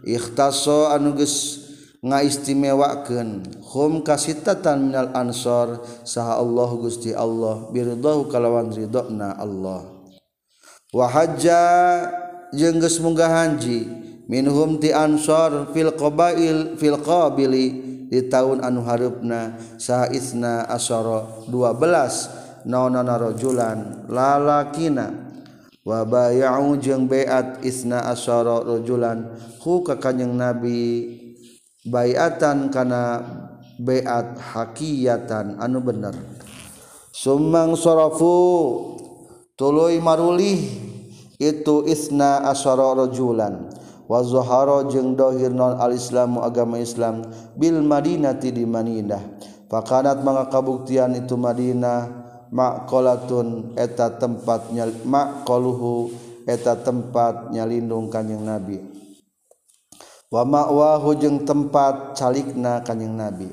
Ikhtaso 0.06 0.94
anu 0.94 1.18
geus 1.18 1.66
ngaistimewakeun 2.06 3.50
hum 3.66 4.06
kasitatan 4.06 4.94
minal 4.94 5.10
ansor 5.10 5.82
saha 6.06 6.38
Allah 6.38 6.70
Gusti 6.78 7.10
Allah 7.18 7.66
birdahu 7.74 8.30
kalawan 8.30 8.70
ridona 8.70 9.34
Allah. 9.34 9.90
Wa 10.94 11.10
hajja 11.10 11.58
jeung 12.54 12.78
geus 12.78 13.02
munggah 13.02 13.26
haji 13.26 14.05
minhum 14.26 14.78
ti 14.82 14.90
ansor 14.90 15.70
fil 15.70 15.94
qabail 15.94 16.74
fil 16.78 16.98
qabili 16.98 17.66
di 18.06 18.26
tahun 18.30 18.62
anu 18.62 18.86
harupna 18.86 19.58
saisna 19.78 20.66
asoro 20.70 21.46
12 21.50 22.66
naonana 22.66 23.18
rajulan 23.18 24.06
lalakina. 24.10 25.26
Wa 25.86 26.02
bayau 26.02 26.74
jeung 26.82 27.06
beat 27.06 27.62
isna 27.62 28.10
asoro 28.10 28.66
rajulan 28.66 29.38
hu 29.62 29.86
ka 29.86 29.94
nabi 30.10 31.14
baiatan 31.86 32.74
kana 32.74 33.22
beat 33.78 34.34
hakiyatan 34.34 35.62
anu 35.62 35.78
bener. 35.78 36.14
Sumang 37.14 37.78
sorofu 37.78 38.34
tuluy 39.54 40.02
marulih 40.02 40.58
itu 41.38 41.86
isna 41.86 42.42
asoro 42.50 43.06
rajulan 43.06 43.70
wazoharo 44.06 44.86
jeung 44.90 45.18
dhohir 45.18 45.50
non 45.50 45.78
al-islamu 45.78 46.42
agama 46.42 46.78
Islam 46.78 47.26
Bil 47.58 47.82
Madinati 47.82 48.54
di 48.54 48.62
Madinah. 48.62 49.22
Pakanat 49.66 50.22
maka 50.22 50.46
kabuktian 50.50 51.18
itu 51.18 51.34
Madinah? 51.34 52.26
Makkolatun 52.46 53.74
eta 53.74 54.14
tempatnya 54.22 54.86
makkoluhu 55.02 56.14
eta 56.46 56.78
tempat 56.78 57.50
nyalindung 57.50 58.06
kanyeng 58.06 58.46
nabi. 58.46 58.78
Wamawahu 60.30 61.18
jeung 61.18 61.42
tempat 61.42 62.14
calikna 62.14 62.86
kanyeng 62.86 63.18
nabi. 63.18 63.50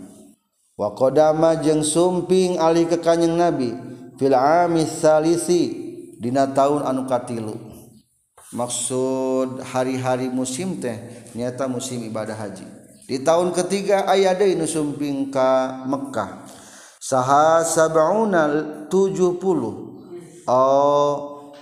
Wakodama 0.78 1.58
jeung 1.66 1.82
sumping 1.82 2.62
Ali 2.62 2.86
ke 2.86 3.02
kanyeng 3.02 3.34
nabi. 3.34 3.74
Fil 4.22 4.38
amis 4.38 4.94
salisi 5.02 5.74
dina 6.22 6.54
tahun 6.54 6.86
anu 6.86 7.10
katilu. 7.10 7.73
maksud 8.54 9.66
hari-hari 9.66 10.30
musim 10.30 10.78
teh 10.78 11.28
nyata 11.34 11.66
musim 11.66 12.06
ibadah 12.06 12.38
haji. 12.38 12.66
Di 13.04 13.20
tahun 13.20 13.52
ketiga 13.52 14.08
ayah 14.14 14.32
deh 14.38 14.56
nusumping 14.56 15.28
ka 15.34 15.84
Mekkah. 15.84 16.48
Saha 17.04 17.68
sab'unal 17.68 18.88
70 18.88 20.48
au 20.48 21.12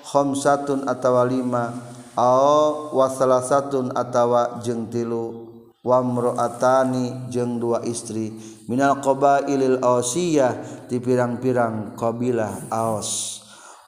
khamsatun 0.05 0.85
atawa 0.85 1.25
lima. 1.25 1.73
Au 2.13 2.93
wasalasatun 2.93 3.97
atawa 3.97 4.61
jeng 4.61 4.91
tilu. 4.91 5.49
Wamroatani 5.81 7.33
jeng 7.33 7.57
dua 7.57 7.81
istri. 7.89 8.37
Minal 8.69 9.01
qabailil 9.01 9.81
ausiyah 9.81 10.85
di 10.85 11.01
pirang-pirang 11.01 11.97
qabilah 11.97 12.69
aus 12.69 13.41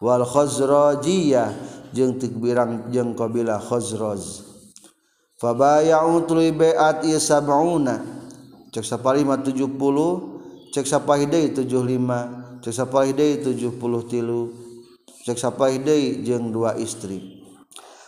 wal 0.04 0.28
khazrajiyah 0.28 1.73
jeung 1.94 2.18
ti 2.18 2.28
birang 2.28 2.90
jeung 2.90 3.14
qabila 3.14 3.62
Khazraj. 3.62 4.44
Fabaya'u 5.38 6.26
tuluy 6.26 6.50
bai'at 6.50 7.06
ieu 7.06 7.22
sab'una. 7.22 8.02
Cek 8.74 8.82
sapalima 8.82 9.38
70 9.38 9.70
cek 10.74 10.90
sapahih 10.90 11.30
deui 11.30 11.54
75 11.54 12.66
cek 12.66 12.74
sapahih 12.74 13.14
deui 13.14 13.38
73 13.46 15.30
cek 15.30 15.38
sapahih 15.38 15.78
deui 15.78 16.26
jeung 16.26 16.50
dua 16.50 16.74
istri. 16.82 17.46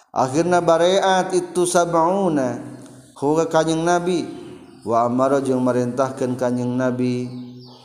Akhirna 0.09 0.65
bareat 0.65 1.37
itu 1.37 1.69
sab'una. 1.69 2.81
Huga 3.13 3.45
kanjing 3.45 3.85
nabi. 3.85 4.25
Wa 4.81 5.05
amara 5.05 5.37
jeung 5.45 5.61
marintahkeun 5.61 6.33
kanjing 6.33 6.73
nabi. 6.73 7.29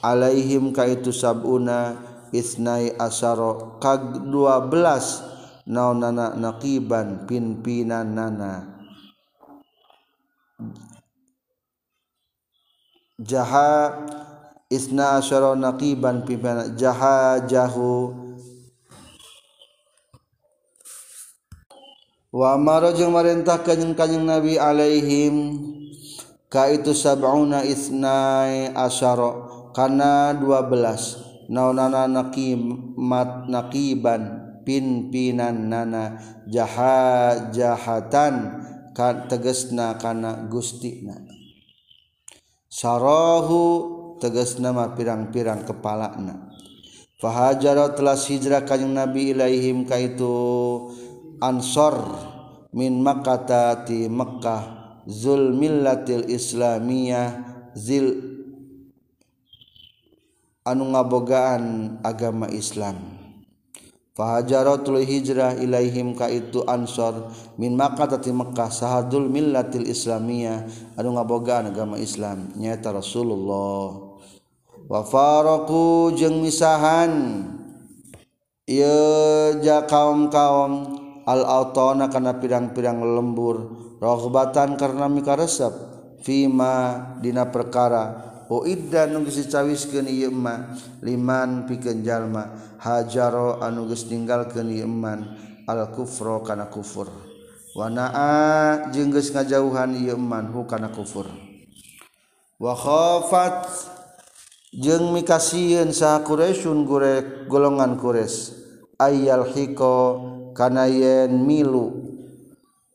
Alaihim 0.01 0.73
ka 0.73 0.89
itu 0.89 1.13
sab'una 1.13 2.01
isnai 2.33 2.97
asaro 2.97 3.77
kag 3.77 4.25
12 4.25 5.30
na 5.71 5.95
nana 5.95 6.35
nakiban 6.35 7.31
pinpinan 7.31 8.11
nana 8.11 8.67
jaha 13.23 13.95
Isna 14.71 15.19
asyara 15.19 15.59
naqiban 15.59 16.23
pimpinan 16.23 16.79
jaha 16.79 17.43
jahu. 17.43 18.15
Wa 22.31 22.55
amara 22.55 22.95
jeung 22.95 23.11
marintah 23.11 23.67
kanjing 23.67 23.99
kanjing 23.99 24.23
nabi 24.23 24.63
alaihim. 24.63 25.59
Ka 26.47 26.71
itu 26.71 26.95
sab'una 26.95 27.67
isnai 27.67 28.71
asyara. 28.71 29.51
Kana 29.75 30.39
12 30.39 31.51
naunana 31.51 32.07
naqimat 32.07 33.51
naqiban 33.51 34.40
pinpinan 34.71 35.67
nana 35.67 36.15
jaha 36.47 37.51
jahatan 37.51 38.63
kan 38.95 39.27
tegesna 39.27 39.99
kana 39.99 40.47
gustina. 40.47 41.19
Sarahu 42.71 43.63
tegas 44.23 44.63
nama 44.63 44.95
pirang-pirang 44.95 45.67
kepalana. 45.67 46.55
Fahajaro 47.19 47.99
telah 47.99 48.15
hijrah 48.15 48.63
kanjeng 48.63 48.95
nabi 48.95 49.35
ilaihim 49.35 49.91
ka 49.91 49.99
itu 49.99 50.31
ansor 51.43 51.99
min 52.71 53.03
makata 53.03 53.83
ti 53.83 54.07
Mekkah 54.07 55.03
zul 55.11 55.51
millatil 55.51 56.31
islamiyah 56.31 57.43
zil 57.75 58.15
anu 60.63 60.95
ngabogaan 60.95 61.99
agama 62.07 62.47
Islam. 62.47 63.20
Fahajaratul 64.21 65.01
hijrah 65.01 65.57
ilaihim 65.57 66.13
ka 66.13 66.29
itu 66.29 66.61
ansor 66.69 67.33
min 67.57 67.73
maka 67.73 68.05
tati 68.05 68.29
Mekah 68.29 68.69
sahadul 68.69 69.33
millatil 69.33 69.89
islamiyah. 69.89 70.69
Anu 71.01 71.17
ngabogaan 71.17 71.73
agama 71.73 71.97
Islam 71.97 72.53
nyata 72.53 72.93
Rasulullah. 72.93 74.13
Wa 74.93 75.01
faraku 75.09 76.13
jeung 76.21 76.45
misahan. 76.45 77.49
Ya 78.69 79.57
ja 79.65 79.89
kaum-kaum 79.89 81.01
al 81.25 81.41
autana 81.41 82.13
kana 82.13 82.37
pirang-pirang 82.37 83.01
lembur 83.01 83.73
raghbatan 84.05 84.77
karena 84.77 85.09
mikaresep 85.09 85.73
fima 86.21 87.09
dina 87.25 87.49
perkara 87.49 88.30
Uidda 88.51 89.07
nugis 89.07 89.47
dicawiskeun 89.47 90.11
ieu 90.11 90.35
emma 90.35 90.75
liman 91.07 91.71
pikeun 91.71 92.03
jalma 92.03 92.51
hajaro 92.83 93.63
anu 93.63 93.87
geus 93.87 94.11
ninggalkeun 94.11 94.75
ieu 94.75 94.91
al 95.71 95.81
kufra 95.95 96.43
kana 96.43 96.67
kufur. 96.67 97.07
Wa 97.79 97.87
naa 97.87 98.91
jeung 98.91 99.15
geus 99.15 99.31
ngajauhan 99.31 99.95
ieu 99.95 100.19
hu 100.19 100.67
kana 100.67 100.91
kufur. 100.91 101.31
Wa 102.59 102.75
khafat 102.75 103.71
jeung 104.75 105.15
mikasieun 105.15 105.95
sa 105.95 106.19
quraisyun 106.27 106.83
gurek 106.91 107.47
golongan 107.47 108.03
quraisy 108.03 108.59
ayyal 108.99 109.47
hiko 109.47 109.95
kana 110.59 110.91
yen 110.91 111.47
milu. 111.47 112.11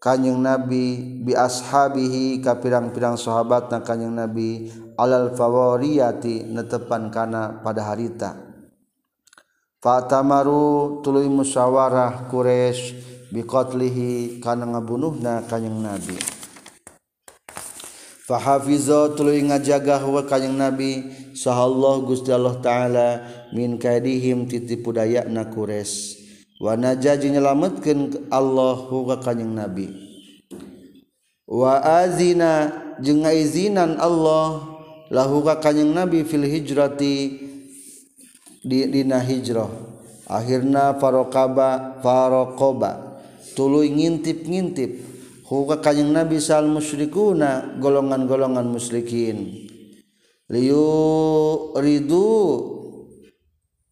Kanjeng 0.03 0.37
nabi 0.37 1.17
bi 1.23 1.33
ashabihi 1.33 2.43
ka 2.43 2.59
pirang-pirang 2.61 3.17
sahabatna 3.17 3.81
kanjeng 3.81 4.13
nabi 4.13 4.69
alal 4.95 5.36
fawariyati 5.36 6.47
netepan 6.47 7.12
kana 7.12 7.62
pada 7.63 7.86
harita. 7.88 8.36
Fatamaru 9.86 11.05
tuluy 11.05 11.29
musyawarah 11.29 12.25
Quraisy 12.25 12.97
biqatlihi 13.29 14.41
kana 14.41 14.65
ngabunuhna 14.65 15.45
kanjing 15.45 15.77
Nabi. 15.77 16.17
Fahafizo 18.25 19.13
tuluy 19.13 19.45
ngajagah 19.45 20.01
wa 20.10 20.25
kanjing 20.25 20.58
Nabi 20.58 21.05
sahallahu 21.38 22.10
Gusti 22.10 22.34
Allah 22.34 22.58
taala 22.58 23.08
min 23.53 23.77
kaidihim 23.77 24.49
titipu 24.49 24.89
dayana 24.89 25.45
Quraisy 25.53 26.25
wa 26.58 26.73
najaji 26.73 27.38
nyelametkeun 27.38 28.34
Allah 28.34 28.89
ka 28.89 29.15
kanjing 29.29 29.53
Nabi. 29.53 29.93
Wa 31.45 31.77
azina 32.01 32.73
jeung 32.97 33.21
ngaizinan 33.21 34.01
Allah 34.01 34.74
lahu 35.09 35.45
ka 35.45 35.61
kanjing 35.61 35.93
nabi 35.93 36.25
fil 36.25 36.45
hijrati 36.45 37.15
di 38.65 38.79
dina 38.89 39.21
hijrah. 39.21 39.69
Akhirna 40.25 40.97
farokaba 40.97 42.01
farokoba 42.01 43.21
tuluy 43.53 43.93
ngintip-ngintip. 43.93 45.13
Huwa 45.45 45.77
kanjing 45.77 46.09
nabi 46.09 46.41
sal 46.41 46.65
musyrikuna 46.65 47.77
golongan-golongan 47.77 48.65
musyrikin. 48.65 49.69
Liu 50.49 50.89
Ridhu 51.77 52.29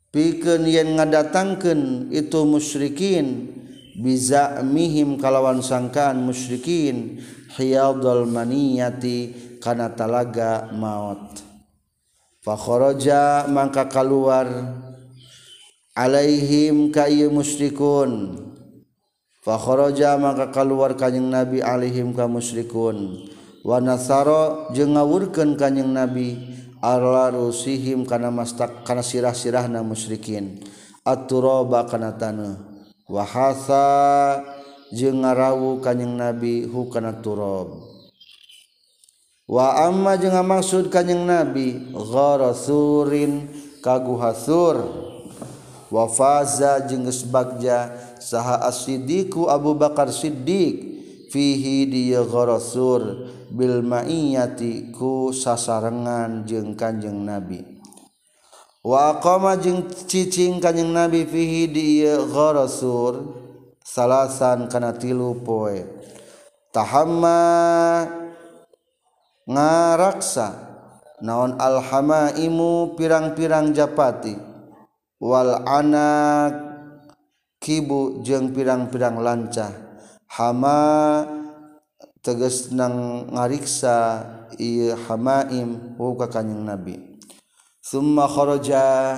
piken 0.10 0.66
yen 0.70 0.98
ngadatangkan 0.98 2.10
itu 2.10 2.42
musyrikin 2.46 3.54
bisa 3.98 4.66
mihim 4.66 5.22
kalawan 5.22 5.62
sangkaan 5.62 6.26
musyrikin 6.26 7.22
hiyadul 7.54 8.26
maniyati 8.26 9.53
kana 9.64 9.96
talaga 9.96 10.68
maut. 10.76 11.40
Fakhoroja 12.44 13.48
mangka 13.48 13.88
keluar 13.88 14.52
alaihim 15.96 16.92
ka 16.92 17.08
ieu 17.08 17.32
musyrikun. 17.32 18.36
Fakhoroja 19.40 20.20
mangka 20.20 20.52
keluar 20.52 21.00
kanjing 21.00 21.32
nabi 21.32 21.64
alaihim 21.64 22.12
ka 22.12 22.28
musyrikun. 22.28 23.32
Wa 23.64 23.80
nasara 23.80 24.68
jeung 24.76 25.00
ngawurkeun 25.00 25.56
kanjing 25.56 25.96
nabi 25.96 26.36
arla 26.84 27.32
rusihim 27.32 28.04
kana 28.04 28.28
mastak 28.28 28.84
kana 28.84 29.00
sirah-sirahna 29.00 29.80
musyrikin. 29.80 30.60
Aturaba 31.08 31.88
kana 31.88 32.12
taneuh 32.20 32.60
wa 33.08 33.24
hasa 33.24 34.44
jeung 34.92 35.24
ngarawu 35.24 35.80
kanjing 35.80 36.20
nabi 36.20 36.68
hu 36.68 36.92
kana 36.92 37.24
turab. 37.24 37.93
wa 39.48 39.88
amma 39.88 40.16
jeung 40.16 40.40
maksud 40.46 40.88
kanjing 40.88 41.28
nabi 41.28 41.92
gharazurin 41.92 43.52
kaguhasur 43.84 44.80
wa 45.92 46.06
faza 46.08 46.82
jeung 46.88 47.06
geus 47.06 47.28
bagja 47.28 47.92
saha 48.24 48.64
asidiku 48.66 49.52
Abu 49.52 49.76
Bakar 49.76 50.10
Siddiq 50.10 50.94
fihi 51.28 51.86
dieu 51.92 52.24
gharasur 52.24 53.30
bil 53.54 53.84
ma'iyati 53.86 54.90
ku 54.96 55.30
sasarengan 55.30 56.48
jeung 56.48 56.74
kanjeng 56.74 57.22
nabi. 57.22 57.62
Wa 58.82 59.20
qama 59.22 59.60
jeung 59.60 59.86
cicing 59.92 60.58
kanjeng 60.64 60.90
nabi 60.96 61.28
fihi 61.28 61.70
dieu 61.70 62.26
gharasur 62.32 63.38
salasan 63.84 64.72
kana 64.72 64.96
tilu 64.96 65.44
poe. 65.46 65.84
Tahamma 66.74 68.23
ngaraksa. 69.48 70.72
Naon 71.24 71.56
alhamaimu 71.56 73.00
pirang-pirang 73.00 73.72
japati. 73.72 74.36
Wal 75.24 75.64
anak. 75.64 76.74
Kibu 77.64 78.20
jeung 78.28 78.52
pirang-pirang 78.52 79.24
lancah 79.24 79.72
hama 80.28 81.24
teges 82.20 82.76
nang 82.76 83.24
ngariksa 83.32 84.20
ieu 84.60 84.92
hamaim 85.08 85.96
ka 85.96 86.28
kanjing 86.28 86.68
nabi. 86.68 87.00
Summa 87.80 88.28
kharaja. 88.28 89.16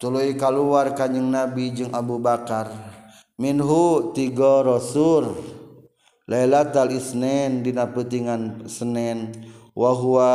Tuluy 0.00 0.36
kaluar 0.36 0.92
kanjing 0.96 1.28
nabi 1.32 1.72
jeung 1.72 1.92
Abu 1.96 2.20
Bakar. 2.20 2.68
Minhu 3.40 4.12
tiga 4.12 4.60
rasul. 4.60 5.59
Lailatul 6.30 6.94
Isnin 6.94 7.66
dina 7.66 7.90
peutingan 7.90 8.70
Senin 8.70 9.34
wa 9.74 9.90
huwa 9.90 10.30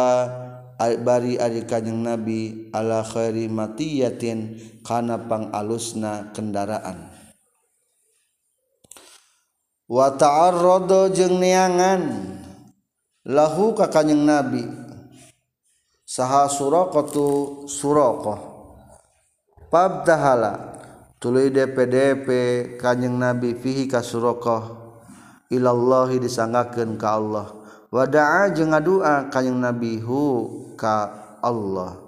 bari 0.75 1.39
ari 1.39 1.63
kanjing 1.63 2.03
Nabi 2.03 2.67
ala 2.75 2.99
khairi 2.99 3.47
matiyatin 3.47 4.59
kana 4.83 5.15
pangalusna 5.15 6.35
kendaraan. 6.35 7.15
Wa 9.87 10.19
ta'arrada 10.19 11.15
jeung 11.15 11.39
neangan 11.39 12.27
lahu 13.23 13.71
ka 13.71 13.87
kanjing 13.87 14.27
Nabi 14.27 14.67
saha 16.03 16.51
suraqatu 16.51 17.63
suraqah 17.71 18.39
pabtahala 19.71 20.75
tuluy 21.23 21.47
DPDP 21.55 22.27
kanjing 22.83 23.15
Nabi 23.15 23.55
fihi 23.55 23.87
ka 23.87 24.03
suraqah 24.03 24.84
ilallahi 25.51 26.17
disangakeun 26.21 26.97
ka 26.97 27.17
Allah. 27.19 27.47
Wadaa 27.93 28.51
jeung 28.51 28.73
ngadua 28.73 29.29
kanjing 29.31 29.61
nabi 29.61 30.01
hu 30.01 30.49
ka 30.75 31.11
Allah. 31.39 32.01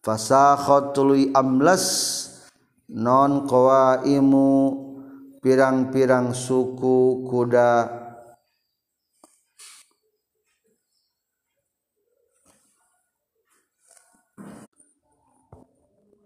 Fasakhatului 0.00 1.34
amlas 1.36 1.84
non 2.88 3.44
qawaimu 3.44 4.78
pirang-pirang 5.44 6.32
suku 6.32 7.28
kuda. 7.28 7.92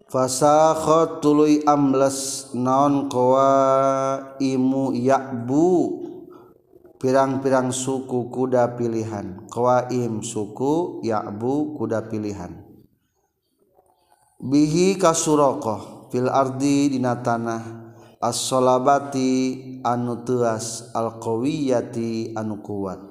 Fasakhatului 0.07 1.65
amlas 1.65 2.53
non 2.53 3.09
qawaimu 3.09 4.93
ya'bu. 4.93 6.02
pirang-pirang 7.03 7.75
suku 7.75 8.31
kuda 8.31 8.79
pilihan. 8.79 9.43
Kwaim 9.51 10.23
suku 10.23 11.03
yabu 11.03 11.75
kuda 11.75 12.07
pilihan. 12.07 12.63
Bihi 14.39 14.95
kasurokoh 14.95 16.07
fil 16.07 16.31
ardi 16.31 16.95
dina 16.95 17.19
tanah. 17.19 17.83
As-solabati 18.23 19.83
anu 19.83 20.23
tuas 20.23 20.95
al-qawiyati 20.95 22.31
anu 22.39 22.63
kuat. 22.63 23.03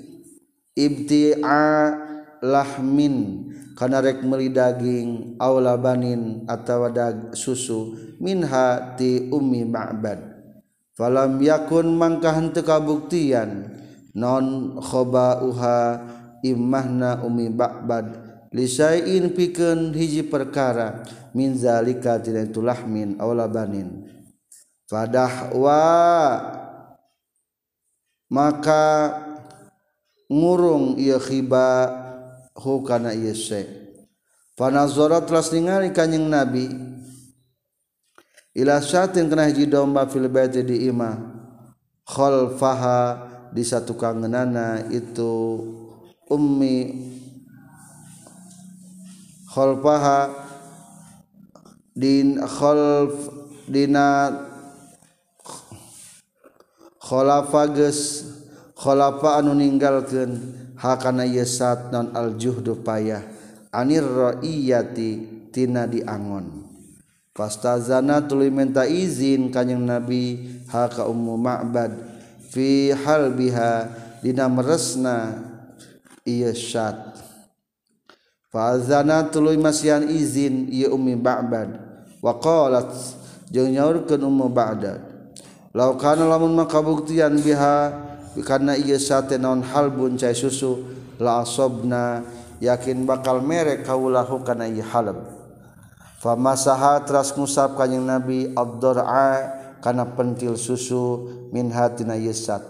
ibti'a 0.76 1.96
lahmin 2.44 3.48
karena 3.78 4.02
rek 4.02 4.26
meli 4.26 4.50
daging 4.50 5.38
aula 5.38 5.78
banin 5.78 6.42
atawa 6.50 6.90
dag 6.90 7.30
susu 7.38 7.94
minha 8.18 8.98
ti 8.98 9.30
ummi 9.30 9.62
ma'bad. 9.62 10.18
Falam 10.98 11.38
yakun 11.38 11.94
mangka 11.94 12.34
henteu 12.34 12.66
kabuktian 12.66 13.70
non 14.18 14.74
khaba'uha 14.82 15.78
immahna 16.42 17.22
ummi 17.22 17.54
ba'bad. 17.54 18.26
Lisain 18.50 19.30
pikeun 19.30 19.94
hiji 19.94 20.26
perkara 20.26 21.06
min 21.30 21.54
zalika 21.54 22.18
tina 22.18 22.42
itu 22.42 22.58
lahmin 22.58 23.14
aula 23.22 23.46
banin. 23.46 24.10
Fadahwa 24.90 25.86
maka 28.26 29.14
ngurung 30.26 30.98
ieu 30.98 31.22
khiba 31.22 32.07
hukana 32.58 33.14
yese 33.14 33.66
fanazara 34.58 35.22
telas 35.22 35.54
ningali 35.54 35.94
kanjing 35.94 36.26
nabi. 36.26 36.66
Ila 38.58 38.82
syatin 38.82 39.30
kena 39.30 39.46
hiji 39.46 39.70
domba 39.70 40.10
fil 40.10 40.26
baiti 40.26 40.66
di 40.66 40.90
imah 40.90 41.14
khalfaha 42.02 43.30
di 43.54 43.62
satu 43.62 43.94
kangenana 43.94 44.82
itu 44.90 45.62
ummi. 46.26 47.06
Khalfaha 49.54 50.34
din 51.94 52.42
khalf 52.42 53.14
dina 53.70 54.34
khalafa 56.98 57.62
geus 57.70 58.26
khalafa 58.78 59.42
anu 59.42 59.58
ninggalkeun 59.58 60.38
hakana 60.78 61.26
yesat 61.26 61.90
non 61.90 62.14
al 62.14 62.38
juhdu 62.38 62.78
payah. 62.78 63.26
Anir 63.74 64.06
raiyati 64.06 65.50
tina 65.50 65.84
diangon. 65.90 66.64
Pastazana 67.34 68.22
tuluy 68.24 68.48
minta 68.48 68.86
izin 68.86 69.50
kanjing 69.50 69.82
nabi 69.84 70.40
ha 70.70 70.86
ka 70.86 71.04
ummu 71.06 71.34
ma'bad 71.36 71.94
fi 72.48 72.94
hal 72.94 73.34
biha 73.34 73.86
dina 74.24 74.50
meresna 74.50 75.38
ieu 76.26 76.50
syat 76.50 77.14
fa 78.50 78.74
azana 78.74 79.22
tuluy 79.30 79.54
masian 79.54 80.08
izin 80.10 80.66
ieu 80.72 80.94
ummi 80.94 81.14
ma'bad. 81.14 81.78
Wa 82.18 82.34
qalat 82.42 82.90
jeung 83.52 83.70
nyaurkeun 83.70 84.18
ummu 84.18 84.50
ba'dad 84.50 84.98
law 85.70 85.94
kana 85.94 86.26
lamun 86.26 86.58
makabuktian 86.58 87.38
biha 87.38 88.07
karena 88.44 88.74
ia 88.74 88.98
sate 88.98 89.38
non 89.38 89.62
halbun 89.62 90.18
cai 90.18 90.34
susu 90.34 90.84
la 91.18 91.42
asobna 91.42 92.22
yakin 92.58 93.06
bakal 93.06 93.42
merek 93.42 93.86
kaulahu 93.86 94.42
karena 94.42 94.66
ia 94.66 94.84
halab 94.84 95.22
famasaha 96.18 97.02
teras 97.06 97.34
ngusap 97.34 97.78
kanjeng 97.78 98.04
nabi 98.04 98.50
ad-dar'a 98.52 99.30
kana 99.78 100.04
pentil 100.18 100.58
susu 100.58 101.30
min 101.54 101.70
hatina 101.70 102.18
yesat 102.18 102.60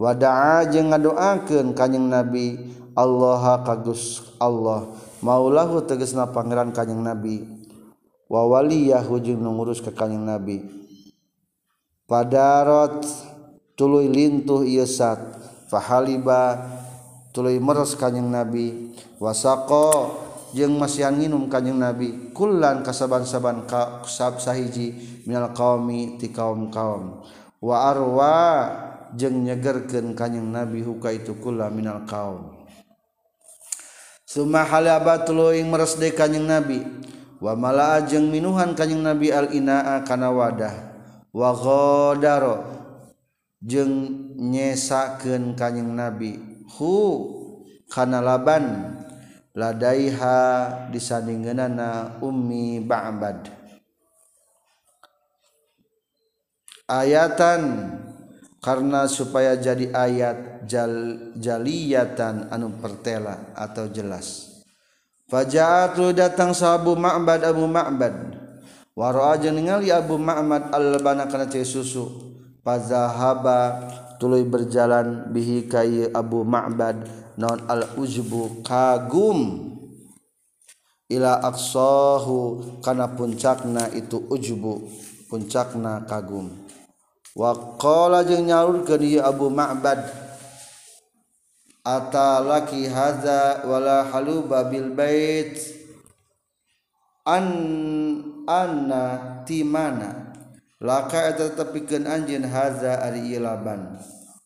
wada'a 0.00 0.64
jeung 0.68 0.90
ngadoakeun 0.90 1.76
kanjing 1.76 2.08
nabi 2.08 2.56
Allah 2.96 3.62
kagus 3.64 4.34
Allah 4.40 4.88
maulahu 5.20 5.84
tegasna 5.84 6.28
pangeran 6.32 6.72
kanjing 6.72 7.00
nabi. 7.00 7.44
Wa 8.30 8.46
waliyah 8.46 9.04
jeung 9.20 9.42
ngurus 9.44 9.84
ka 9.84 9.92
kanjing 9.92 10.24
nabi. 10.24 10.64
Padarot 12.08 13.06
tuluy 13.80 14.12
lintuh 14.12 14.60
ieu 14.60 14.84
sat 14.84 15.16
fahaliba 15.72 16.68
tuluy 17.32 17.56
meres 17.56 17.96
kanjing 17.96 18.28
nabi 18.28 18.92
wasaqo 19.16 20.20
jeung 20.52 20.76
masian 20.76 21.16
nginum 21.16 21.48
kanjing 21.48 21.80
nabi 21.80 22.28
kullan 22.36 22.84
kasaban-saban 22.84 23.64
ka 23.64 24.04
sahiji 24.36 25.24
minal 25.24 25.56
qaumi 25.56 26.20
ti 26.20 26.28
kaum-kaum. 26.28 27.24
Wa 27.60 27.88
arwa 27.88 28.36
jeung 29.16 29.48
nyegerkeun 29.48 30.12
kanjing 30.12 30.52
nabi 30.52 30.84
huka 30.84 31.16
itu 31.16 31.40
kula 31.40 31.72
minal 31.72 32.04
qaum. 32.04 32.68
Summa 34.28 34.68
halaba 34.68 35.24
tuluy 35.24 35.64
meres 35.64 35.96
de 35.96 36.12
kanjing 36.12 36.44
nabi. 36.44 36.84
Wa 37.40 37.56
malaa 37.56 38.04
jeung 38.04 38.28
minuhan 38.28 38.76
kanjing 38.76 39.00
nabi 39.00 39.32
al 39.32 39.48
inaa 39.56 40.04
kana 40.04 40.28
wadah. 40.28 40.74
Wa 41.32 41.54
ghadara 41.54 42.79
jeung 43.60 44.34
nyesakeun 44.40 45.54
kanyeng 45.54 45.92
nabi. 45.94 46.40
Hu 46.76 46.92
kana 47.92 48.24
laban. 48.24 48.96
Ladaiha 49.50 50.38
disandingeunana 50.94 52.22
ummi 52.22 52.78
ba'bad. 52.86 53.50
Ayatan 56.86 57.90
karena 58.62 59.10
supaya 59.10 59.58
jadi 59.58 59.90
ayat 59.90 60.70
jal, 60.70 61.18
jaliyatan 61.34 62.46
anu 62.54 62.78
pertela 62.78 63.50
atau 63.58 63.90
jelas. 63.90 64.62
Faja'atu 65.26 66.14
datang 66.14 66.54
sahabu 66.54 66.94
ma'bad 66.94 67.42
abu 67.42 67.66
ma'bad. 67.66 68.38
Waro 68.94 69.34
aja 69.34 69.50
ningali 69.50 69.90
abu 69.90 70.14
ma'bad 70.14 70.70
al-bana 70.70 71.26
kana 71.26 71.50
susu. 71.50 72.29
Fazahaba 72.60 73.88
tuluy 74.20 74.44
berjalan 74.44 75.32
bihi 75.32 75.64
kai 75.64 76.12
Abu 76.12 76.44
Ma'bad 76.44 77.08
non 77.40 77.56
al-ujbu 77.64 78.60
kagum. 78.60 79.72
Ila 81.10 81.40
aqsahu 81.42 82.78
kana 82.84 83.10
puncakna 83.16 83.88
itu 83.96 84.20
ujbu 84.28 84.86
puncakna 85.26 86.04
kagum. 86.04 86.52
Wa 87.34 87.56
qala 87.80 88.22
jeung 88.28 88.46
nyaurkeun 88.46 89.02
ieu 89.08 89.24
Abu 89.24 89.48
Ma'bad 89.48 90.04
atalaki 91.80 92.86
hadza 92.86 93.64
wala 93.64 94.04
haluba 94.12 94.68
bil 94.68 94.92
bait? 94.92 95.56
An 97.24 97.46
anna 98.44 99.02
timana 99.48 100.29
laka 100.80 101.28
eta 101.30 101.52
tepikeun 101.54 102.08
anjeun 102.08 102.48
haza 102.48 103.04
ari 103.04 103.36
laban. 103.36 104.00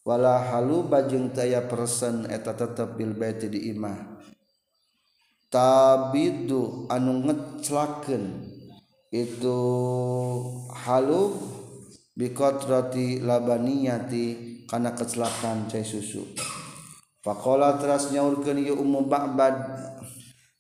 Wala 0.05 0.37
halu 0.53 0.85
bajeng 0.85 1.33
taya 1.33 1.65
persen 1.65 2.29
eta 2.29 2.53
tetep 2.53 3.01
bil 3.01 3.17
baiti 3.17 3.49
di 3.49 3.73
imah. 3.73 4.21
Tabidu 5.49 6.85
anu 6.93 7.25
ngeclakeun. 7.25 8.53
Itu 9.09 9.59
halu 10.75 11.39
bikotrati 12.19 13.23
labaniyati 13.23 14.67
karena 14.69 14.93
kecelakaan 14.93 15.71
cai 15.71 15.87
susu. 15.87 16.27
Pakola 17.25 17.81
teras 17.81 18.13
nyaurkeun 18.13 18.61
ieu 18.61 18.77
umum 18.77 19.09
ba'bad 19.09 19.57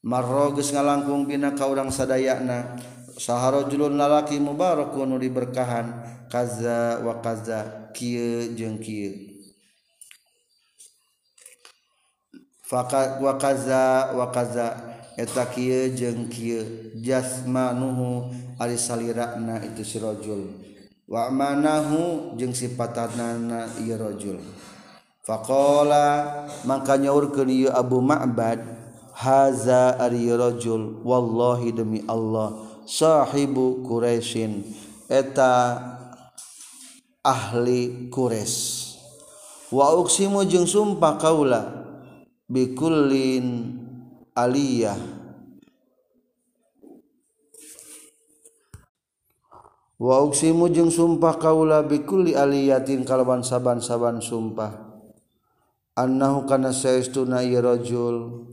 marro 0.01 0.57
geus 0.57 0.73
ngalangkung 0.73 1.29
bina 1.29 1.53
ka 1.53 1.69
urang 1.69 1.93
sadayana. 1.93 2.81
saharajulun 3.19 3.95
lalaki 3.99 4.39
mubarakun 4.43 5.11
nu 5.11 5.17
diberkahan. 5.19 6.13
Kaza 6.31 6.99
wa 7.07 7.23
kaza. 7.23 7.91
Kieu 7.95 8.55
jeung 8.59 8.83
kieu. 8.83 9.39
Faka 12.67 13.23
wa 13.23 13.39
kaza 13.39 14.15
wa 14.19 14.31
kaza. 14.35 14.75
Eta 15.15 15.47
kieu 15.47 15.95
jeung 15.95 16.27
kieu. 16.27 16.95
Jasmanuhu 16.99 18.35
ari 18.59 18.75
salirana 18.75 19.63
itu 19.63 19.87
si 19.87 20.03
rajul. 20.03 20.51
Wa 21.07 21.31
manahu 21.31 22.35
jeung 22.35 22.51
sipatanna 22.51 23.71
ieu 23.79 23.95
rajul. 23.95 24.43
Faqala 25.25 26.45
mangka 26.69 26.99
nyaurkeun 27.01 27.49
ieu 27.49 27.71
Abu 27.73 28.03
Ma'bad 28.05 28.61
haza 29.15 29.95
ari 30.03 30.27
rajul 30.29 31.01
wallahi 31.07 31.71
demi 31.71 32.03
Allah 32.11 32.74
sahibu 32.85 33.85
Quraisyin 33.85 34.65
eta 35.09 35.81
ahli 37.25 38.09
Quraisy. 38.13 38.95
Wa 39.75 39.97
uksimu 39.99 40.47
jeung 40.47 40.69
sumpah 40.69 41.19
kaula 41.19 41.85
bikullin 42.47 43.75
aliyah. 44.37 45.01
Wa 49.99 50.21
uksimu 50.21 50.69
jeung 50.69 50.93
sumpah 50.93 51.41
kaula 51.41 51.81
bikulli 51.81 52.37
aliyatin 52.37 53.09
kalawan 53.09 53.41
saban-saban 53.41 54.21
sumpah. 54.21 54.85
Annahu 55.97 56.45
kana 56.45 56.75
saestuna 56.75 57.41
rajul. 57.41 58.47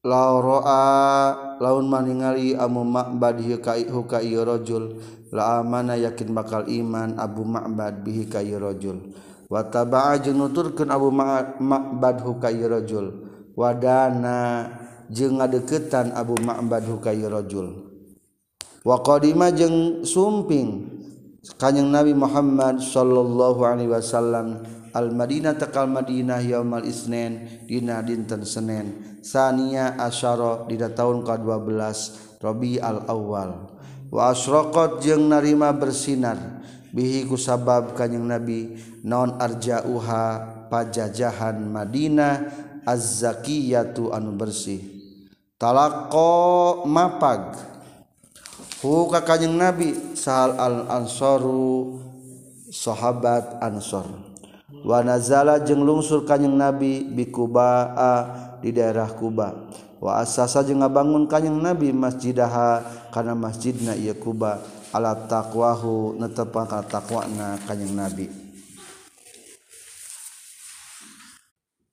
laroa 0.00 1.58
laun 1.60 1.86
maningali 1.88 2.56
amu 2.56 2.84
ma'bad 2.84 3.40
hu 3.40 4.02
ka 4.08 4.20
ieu 4.20 4.44
rajul. 4.44 4.96
La 5.30 5.62
amana 5.62 5.94
yakin 5.94 6.34
bakal 6.34 6.66
iman 6.66 7.14
Abu 7.14 7.46
Ma'bad 7.46 8.02
bihi 8.02 8.26
ka 8.26 8.42
ieu 8.42 8.58
rajul. 8.58 9.14
Wa 9.46 9.62
taba'a 9.62 10.18
jeung 10.18 10.42
nuturkeun 10.42 10.90
Abu 10.90 11.14
Ma'bad 11.14 12.26
hu 12.26 12.34
rajul. 12.42 13.06
Wadana 13.54 14.66
jeung 15.06 15.38
ngadeukeutan 15.38 16.10
Abu 16.18 16.34
Ma'bad 16.42 16.82
hu 16.82 16.98
rajul. 17.02 17.66
Wa 18.82 18.96
qadima 19.06 19.54
jeung 19.54 20.02
sumping 20.02 20.98
kanjing 21.60 21.94
Nabi 21.94 22.10
Muhammad 22.10 22.82
sallallahu 22.82 23.62
alaihi 23.62 23.92
wasallam 23.92 24.66
Al-Madinah 24.90 25.56
takal 25.56 25.86
Madinah 25.86 26.42
yaumal 26.42 26.84
Isnin 26.84 27.64
dina 27.66 28.02
dinten 28.02 28.42
Senin 28.42 29.18
Sania 29.24 29.94
asyara 29.98 30.66
dina 30.66 30.90
taun 30.90 31.22
ka-12 31.22 32.38
Rabi 32.42 32.80
al-awwal 32.80 33.80
wa 34.10 34.22
asraqat 34.34 35.04
jeung 35.04 35.30
narima 35.30 35.70
bersinar 35.70 36.60
bihi 36.90 37.26
kusabab 37.26 37.94
kanjing 37.94 38.26
Nabi 38.26 38.74
naon 39.06 39.38
arjauha 39.38 40.58
pajajahan 40.70 41.62
Madinah 41.62 42.34
az-zakiyatu 42.86 44.14
anu 44.14 44.34
bersih. 44.34 44.80
Talaqo 45.60 46.82
mapag. 46.88 47.58
Hu 48.80 49.12
ka 49.12 49.20
kanjing 49.20 49.60
Nabi 49.60 50.16
sahal 50.16 50.56
al-ansaru 50.56 52.00
sahabat 52.72 53.60
ansor. 53.60 54.29
Wa 54.86 54.98
nazala 55.04 55.60
jeung 55.60 55.84
lungsur 55.84 56.24
kanyeng 56.28 56.56
nabi 56.56 57.04
bi 57.04 57.28
Kuba 57.28 57.92
di 58.60 58.72
daerah 58.72 59.08
Kuba. 59.12 59.68
Wa 60.00 60.24
asasa 60.24 60.64
jeung 60.64 60.80
ngabangun 60.80 61.28
kanyeng 61.28 61.60
nabi 61.60 61.92
masjidaha 61.92 62.82
kana 63.12 63.36
masjidna 63.36 63.92
ieu 63.96 64.16
Kuba. 64.16 64.80
Alat 64.90 65.30
takwahu 65.30 66.18
netepang 66.18 66.66
ka 66.66 66.82
takwana 66.82 67.54
kanjing 67.62 67.94
Nabi. 67.94 68.26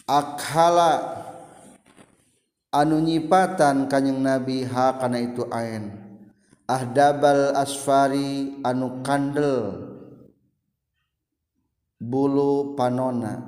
akhala 0.04 1.24
anu 2.68 3.00
nyipatan 3.00 3.88
kanyeng 3.88 4.20
nabi 4.20 4.68
ha 4.68 5.00
kana 5.00 5.16
itu 5.24 5.48
ain 5.48 5.96
ahdabal 6.66 7.54
asfari 7.56 8.58
anu 8.66 9.00
kandel. 9.06 9.86
Bulu 11.96 12.76
panona. 12.76 13.40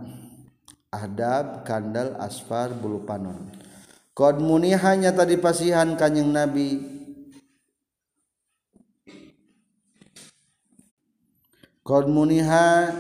Ahdab 0.89 1.69
kandel 1.69 2.17
asfar 2.17 2.73
bulu 2.73 3.05
panon 3.05 3.53
kod 4.17 4.41
muniha 4.41 4.97
nyata 4.97 5.29
dipasihan 5.29 5.93
kanyeng 6.01 6.33
nabi. 6.33 6.98
Qmuniha 11.89 12.93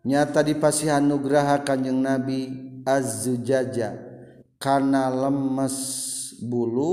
nyata 0.00 0.40
dipasihan 0.40 1.04
nugraha 1.04 1.60
Kanjeng 1.60 2.00
Nabi 2.00 2.48
azzujaja 2.88 4.00
karena 4.56 5.12
lemes 5.12 5.76
bulu 6.40 6.92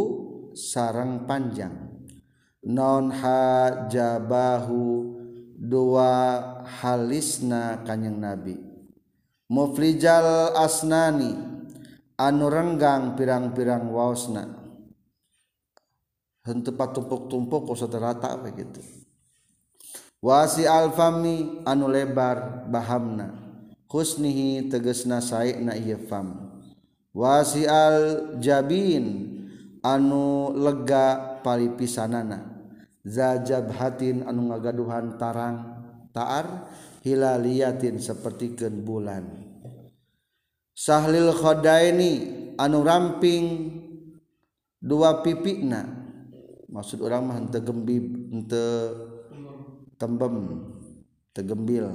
sarang 0.51 1.23
panjang. 1.23 1.71
Non 2.67 3.15
hajabahu 3.15 4.83
dua 5.55 6.11
halisna 6.67 7.79
Kanjeng 7.87 8.19
Nabi. 8.19 8.59
Muflijal 9.47 10.51
asnani 10.51 11.31
anu 12.19 12.51
renggang 12.51 13.15
pirang-pirang 13.15 13.87
waosna. 13.87 14.51
Henteu 16.43 16.75
patumpuk-tumpuk 16.75 17.71
ku 17.71 17.73
rata 17.95 18.35
begitu 18.35 19.06
wasi 20.21 20.65
alfami 20.65 21.61
anu 21.65 21.89
lebar 21.89 22.67
bahamna. 22.69 23.33
Husnihi 23.87 24.67
tegesna 24.67 25.23
saena 25.23 25.71
ieu 25.79 25.95
fam. 26.11 26.59
Wasi 27.15 27.63
al 27.63 28.35
jabin 28.43 29.35
anu 29.79 30.51
lega 30.53 31.39
palipisanana. 31.39 32.67
Zajab 33.07 33.71
hatin 33.79 34.27
anu 34.27 34.51
ngagaduhan 34.51 35.15
tarang 35.15 35.57
taar 36.11 36.67
hilaliyatin 37.07 38.03
sapertikeun 38.03 38.83
bulan. 38.83 39.23
Sahlil 40.75 41.31
khodaini 41.31 42.11
anu 42.59 42.83
ramping 42.83 43.45
dua 44.77 45.23
pipikna 45.23 45.87
maksud 46.67 47.01
orang 47.01 47.23
mah 47.25 47.35
henteu 47.39 47.63
gembib 47.63 48.05
henteu 48.29 49.06
tembem 49.97 50.61
tegembil. 51.33 51.89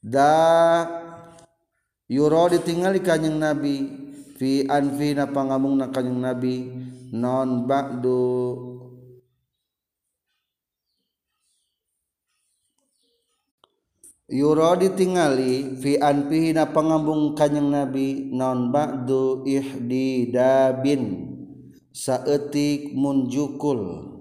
Da 0.00 0.84
yuro 2.08 2.52
ditinggali 2.52 3.00
kanyang 3.00 3.40
nabi. 3.40 3.76
Fi 4.36 4.68
anfi 4.68 5.16
na 5.16 5.28
pangamung 5.28 5.80
na 5.80 5.88
kanyang 5.88 6.20
nabi. 6.20 6.68
Non 7.12 7.64
ba'du. 7.68 8.20
Yuro 14.32 14.72
ditingali. 14.76 15.76
Fi 15.80 16.00
anfi 16.00 16.52
na 16.52 16.68
pangambung 16.68 17.32
kanyang 17.36 17.72
nabi. 17.72 18.32
Non 18.32 18.72
ba'du 18.72 19.44
ihdidabin. 19.48 21.32
Saetik 21.92 22.96
munjukul 22.96 24.11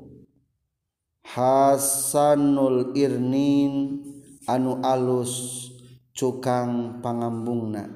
Hasanul 1.21 2.91
Irnin 2.97 4.03
anu 4.49 4.81
alus 4.83 5.67
cukang 6.11 6.99
pangambungna. 6.99 7.87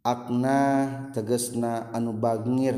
Akna 0.00 0.88
tegesna 1.12 1.92
anu 1.92 2.16
bagir 2.16 2.72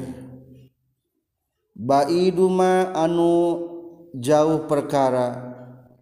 Baiduma 1.73 2.91
anu 2.93 3.63
jauh 4.19 4.67
perkara 4.67 5.55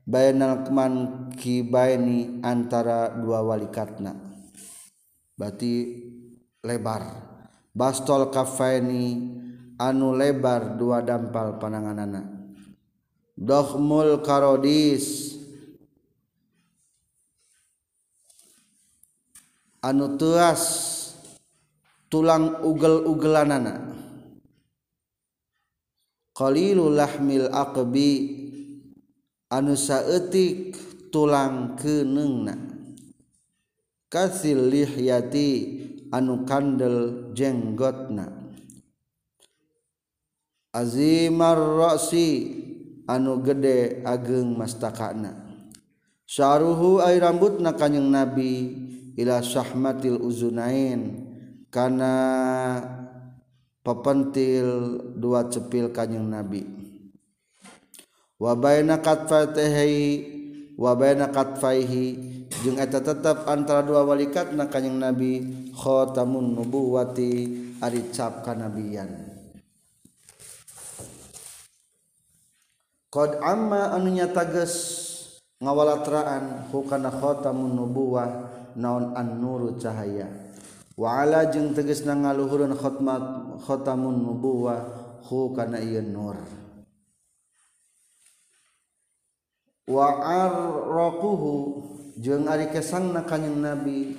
Baynalman 0.09 1.29
kibaini 1.39 2.43
antara 2.43 3.15
dua 3.15 3.45
walikatna. 3.47 4.17
Berarti 5.39 5.73
lebar. 6.67 7.31
Bastol 7.71 8.35
kafaini 8.35 9.31
anu 9.79 10.17
lebar 10.19 10.75
dua 10.75 10.99
dampal 11.07 11.63
pananganana. 11.63 12.40
Dohmul 13.41 14.21
karodis. 14.21 15.33
Anu 19.81 20.21
tuas 20.21 20.63
tulang 22.13 22.61
ugel-ugelanana. 22.61 23.97
Qalilul 26.37 27.01
lahmil 27.01 27.49
aqbi. 27.49 28.13
Anu 29.49 29.73
saeutik 29.75 30.77
tulang 31.11 31.75
keneungna 31.81 32.71
kasil 34.11 34.59
lihyati 34.69 35.51
anu 36.11 36.43
kandel 36.43 37.31
jenggotna. 37.33 38.27
Azimar 40.75 41.57
ra'si. 41.57 42.31
anu 43.07 43.41
gede 43.45 44.03
ageng 44.05 44.57
mastakana. 44.57 45.49
Syaruhu 46.27 47.03
ay 47.03 47.19
rambut 47.19 47.59
na 47.59 47.75
kanyang 47.75 48.07
nabi 48.07 48.71
ila 49.19 49.43
syahmatil 49.43 50.23
uzunain 50.23 51.27
kana 51.71 52.15
pepentil 53.83 54.99
dua 55.19 55.51
cepil 55.51 55.91
kanyang 55.91 56.31
nabi. 56.31 56.63
Wa 58.41 58.55
baina 58.57 59.03
katfaihi 59.03 60.07
wa 60.79 60.95
baina 60.97 61.29
katfaihi 61.29 62.07
jeung 62.63 62.79
eta 62.79 63.03
tetep 63.03 63.45
antara 63.51 63.85
dua 63.85 64.07
walikat 64.07 64.55
na 64.55 64.71
kanyang 64.71 65.03
nabi 65.03 65.45
khatamun 65.77 66.57
nubuwati 66.57 67.33
ari 67.83 68.11
cap 68.15 68.47
kanabian. 68.47 69.30
Qad 73.11 73.43
amma 73.43 73.91
anu 73.91 74.15
nyata 74.15 74.47
geus 74.47 74.77
ngawalatraan 75.59 76.71
hukana 76.71 77.11
khatamun 77.11 77.75
nubuwah 77.75 78.31
naon 78.79 79.19
an-nuru 79.19 79.83
cahaya. 79.83 80.31
Wa 80.95 81.27
ala 81.27 81.51
jeung 81.51 81.75
tegasna 81.75 82.15
ngaluhureun 82.15 82.79
khatmat 82.79 83.23
khatamun 83.67 84.15
nubuwah 84.15 84.79
hukana 85.27 85.83
ieu 85.83 86.07
nur. 86.07 86.39
Wa 89.91 90.07
arraquhu 90.23 91.83
jeung 92.15 92.47
ari 92.47 92.71
kesangna 92.71 93.27
kanjing 93.27 93.59
Nabi 93.59 94.15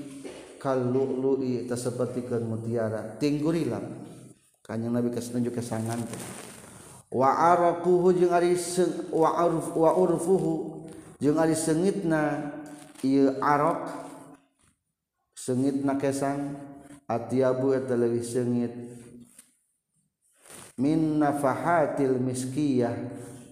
kalulu'i 0.60 1.64
teh 1.64 1.80
sapertikeun 1.80 2.44
mutiara 2.44 3.16
tinggurilam. 3.16 3.88
Kanjing 4.68 4.92
Nabi 4.92 5.16
kasunjuk 5.16 5.56
kesangan 5.56 6.04
teh. 6.04 6.51
waarakuhu 7.12 8.16
jeung 8.16 8.32
ari 8.32 8.56
wa 9.12 9.30
arf 9.36 9.76
wa 9.76 9.92
urfuhu 10.00 10.88
jeung 11.20 11.36
ari 11.36 11.54
sengitna 11.54 12.56
ieu 13.04 13.36
arok 13.44 13.92
sengitna 15.36 16.00
kesang 16.00 16.56
atiabu 17.12 17.76
eta 17.76 18.00
leuwih 18.00 18.24
sengit. 18.24 18.74
Min 20.80 21.20
nafahatil 21.20 22.16
miskiyah 22.18 22.96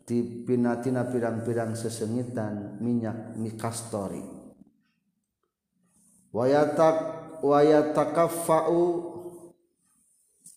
ti 0.07 0.23
pinatina 0.23 1.05
pirang-pirang 1.05 1.75
sesengitan 1.75 2.79
minyak 2.79 3.35
mikastori. 3.37 4.23
Wayatak 6.31 6.95
wayatakaffa'u 7.43 8.81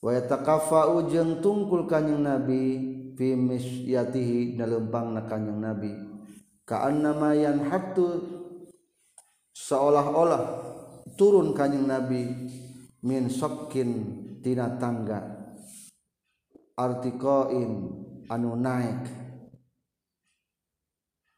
watakafa'u 0.02 1.06
jeung 1.06 1.38
tungkul 1.38 1.86
kanjing 1.86 2.26
nabi 2.26 2.62
fi 3.14 3.38
misyatihi 3.38 4.58
dalempang 4.58 5.14
na 5.14 5.22
kanjing 5.30 5.62
nabi. 5.62 5.94
Ka'annama 6.66 7.38
yanhattu 7.38 8.18
seolah-olah 9.54 10.42
turun 11.14 11.54
kanjing 11.54 11.86
nabi 11.86 12.26
min 13.06 13.30
sokkin 13.30 13.90
tina 14.42 14.74
tangga. 14.82 15.22
Artikoin 16.74 17.70
anu 18.26 18.58
naik. 18.58 19.06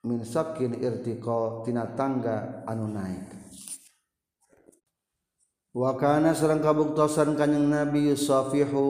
Min 0.04 0.24
sokkin 0.24 0.80
irtiqa 0.80 1.64
tina 1.68 1.92
tangga 1.92 2.64
anu 2.64 2.88
naik. 2.88 3.43
wakana 5.74 6.30
serang 6.32 6.62
kabuktosan 6.62 7.34
kanyeng 7.34 7.66
nabi 7.66 8.14
yusofihu 8.14 8.86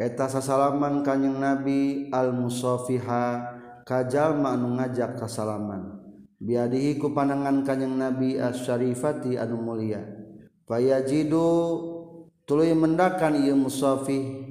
eta 0.00 0.32
sasalaman 0.32 1.04
kanyeng 1.04 1.36
nabi 1.36 2.08
al 2.08 2.32
musofiha 2.32 3.44
kajal 3.84 4.40
anu 4.40 4.80
ngajak 4.80 5.20
kasalaman. 5.20 6.00
Biadihi 6.40 6.96
ku 6.96 7.12
panangan 7.12 7.68
kanyeng 7.68 8.00
nabi 8.00 8.40
asyarifati 8.40 9.36
anu 9.36 9.60
mulia. 9.60 10.00
Fayajidu 10.64 11.50
tuluy 12.48 12.72
mendakan 12.72 13.36
ieu 13.44 13.52
musafih 13.52 14.48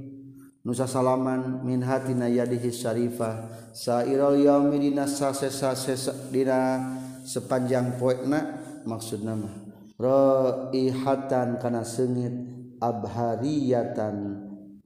nusa 0.62 0.86
salaman 0.86 1.66
min 1.66 1.82
hatina 1.82 2.30
yadihi 2.30 2.70
syarifah 2.70 3.50
sairul 3.74 4.38
yaumi 4.38 4.78
dina 4.78 5.10
sasesa 5.10 5.74
sesa 5.74 6.14
dina 6.30 6.78
sepanjang 7.24 7.96
poekna 7.96 8.60
maksud 8.84 9.24
nama 9.24 9.69
roihatan 10.00 11.60
kana 11.60 11.84
sengit 11.84 12.32
abhariyatan 12.80 14.16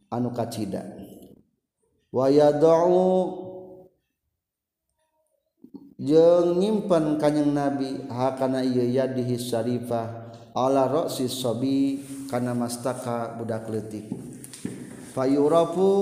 anu 0.09 0.29
kacida. 0.33 0.81
Wa 2.09 2.33
yad'u 2.33 3.45
jeung 6.01 6.57
nyimpen 6.57 7.21
kanjing 7.21 7.53
nabi 7.53 8.09
hakana 8.09 8.65
ieu 8.65 8.89
yadihi 8.89 9.37
syarifah 9.37 10.33
ala 10.57 10.89
ra'si 10.89 11.29
sabi 11.29 12.01
kana 12.29 12.57
mastaka 12.57 13.37
budak 13.37 13.69
leutik. 13.69 14.09
Fayurafu 15.13 15.93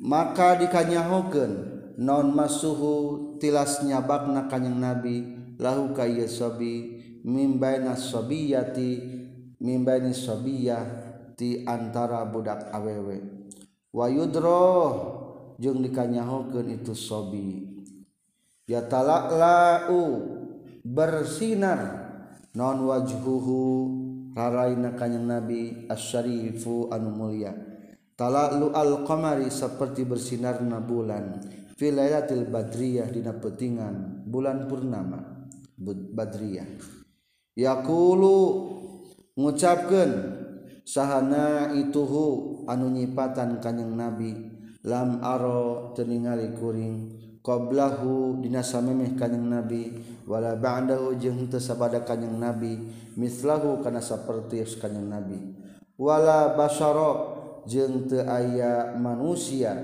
maka 0.00 0.60
dikanyahokeun 0.60 1.52
non 1.96 2.32
masuhu 2.36 3.36
tilas 3.40 3.80
nyabakna 3.84 4.48
kanjeng 4.52 4.76
nabi 4.76 5.24
lahu 5.56 5.96
ka 5.96 6.04
ieu 6.04 6.28
sabi 6.28 6.99
mimbaina 7.24 7.96
sobiyati 7.96 8.90
mimbaini 9.60 10.16
sobiyah 10.16 10.84
ti 11.36 11.64
antara 11.68 12.24
budak 12.28 12.72
awewe. 12.72 13.48
Wayudro 13.90 14.62
jeung 15.58 15.82
dikanyahokeun 15.82 16.68
itu 16.80 16.94
sobi 16.94 17.66
yatala'la'u 18.68 20.00
bersinar. 20.86 21.98
Non 22.50 22.82
wajhuhu 22.82 23.62
raraina 24.34 24.98
kanyang 24.98 25.26
nabi 25.30 25.86
asyarifu 25.86 26.90
anu 26.90 27.14
mulia. 27.14 27.54
Tala'lu 28.18 28.74
al-qamari 28.74 29.46
seperti 29.48 30.02
bersinarna 30.02 30.82
bulan. 30.82 31.46
Fi 31.78 31.94
lailatil 31.94 32.50
badriyah 32.50 33.06
dina 33.06 33.32
petingan 33.38 34.26
bulan 34.26 34.66
purnama. 34.66 35.46
Badriyah. 35.80 36.99
yakulu 37.60 38.38
ngucapkan 39.36 40.40
sahana 40.88 41.76
ituhu 41.76 42.64
anu 42.64 42.88
nyipatan 42.88 43.60
kanyang 43.60 43.92
nabi. 43.92 44.32
Lam 44.80 45.20
aro 45.20 45.92
teningali 45.92 46.56
kuring. 46.56 47.20
Qoblahu 47.44 48.40
dina 48.40 48.64
samemeh 48.64 49.12
kanyang 49.12 49.60
nabi. 49.60 49.92
Wala 50.24 50.56
ba'dahu 50.56 51.20
jeung 51.20 51.52
teu 51.52 51.60
sabada 51.60 52.00
kanyang 52.00 52.40
nabi. 52.40 52.80
Mislahu 53.20 53.84
kana 53.84 54.00
saperti 54.00 54.64
kanyang 54.80 55.20
nabi. 55.20 55.36
Wala 56.00 56.56
basyara 56.56 57.36
jeung 57.68 58.08
teu 58.08 58.24
aya 58.24 58.96
manusia. 58.96 59.76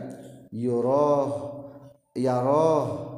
Yuroh 0.48 1.52
yaroh 2.16 3.15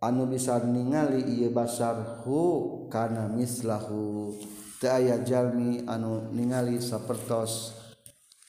anu 0.00 0.28
bisa 0.28 0.60
ningali 0.60 1.24
ia 1.40 1.48
basarhu 1.48 2.84
karena 2.92 3.28
mislahu. 3.30 4.34
Te 4.76 4.92
aya 4.92 5.24
jalmi 5.24 5.88
anu 5.88 6.28
ningali 6.36 6.76
sapertos 6.84 7.72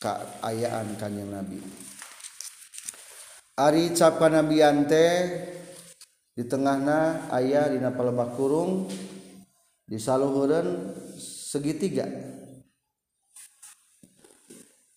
kaayaan 0.03 0.99
kanyang 0.99 1.31
nabi. 1.39 1.59
Ari 3.57 3.95
cap 3.95 4.19
kanabian 4.21 4.85
teh 4.85 5.23
di 6.37 6.45
tengahna 6.45 7.31
ayah 7.33 7.71
dina 7.71 7.89
palebah 7.89 8.35
kurung 8.37 8.85
disaluhureun 9.87 10.93
segitiga. 11.17 12.05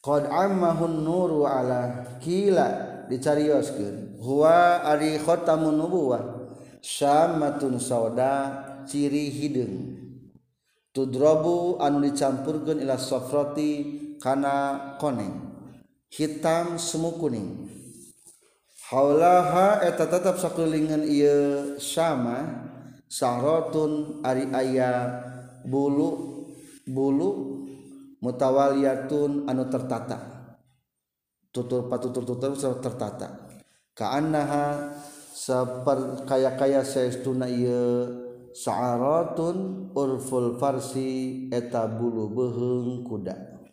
Qad 0.00 0.28
ammahun 0.28 1.04
nuru 1.04 1.46
ala 1.46 2.04
kila 2.20 3.04
dicarioskeun. 3.08 4.18
Huwa 4.20 4.82
ari 4.84 5.16
khatamun 5.16 5.76
nubuwah. 5.76 6.39
Syamatun 6.80 7.76
sauda 7.76 8.32
ciri 8.88 9.28
hideung. 9.28 10.00
Tudrobu 10.90 11.78
anu 11.78 12.02
dicampurkeun 12.02 12.82
ila 12.82 12.96
safrati 12.96 13.70
kana 14.18 14.96
koneng. 14.96 15.52
Hitam 16.10 16.80
semu 16.80 17.14
kuning. 17.20 17.70
Haulaha 18.90 19.86
eta 19.86 20.10
tetap 20.10 20.34
sakelilingan 20.42 21.06
ieu 21.06 21.78
sama 21.78 22.42
sahrotun 23.06 24.18
ari 24.26 24.50
aya 24.50 25.22
bulu 25.62 26.42
bulu 26.82 27.30
mutawaliyatun 28.18 29.46
anu 29.46 29.70
tertata. 29.70 30.18
Tutur 31.54 31.86
patutur 31.86 32.26
tutur 32.26 32.58
tertata. 32.82 33.46
Kaannaha 33.94 34.96
seper 35.40 36.28
kaya-kaya 36.28 36.84
saestuna 36.84 37.48
ieu 37.48 38.12
sa'aratun 38.52 39.88
urful 39.96 40.60
farsi 40.60 41.48
eta 41.48 41.88
bulu 41.88 42.28
beuheung 42.28 43.08
kuda. 43.08 43.64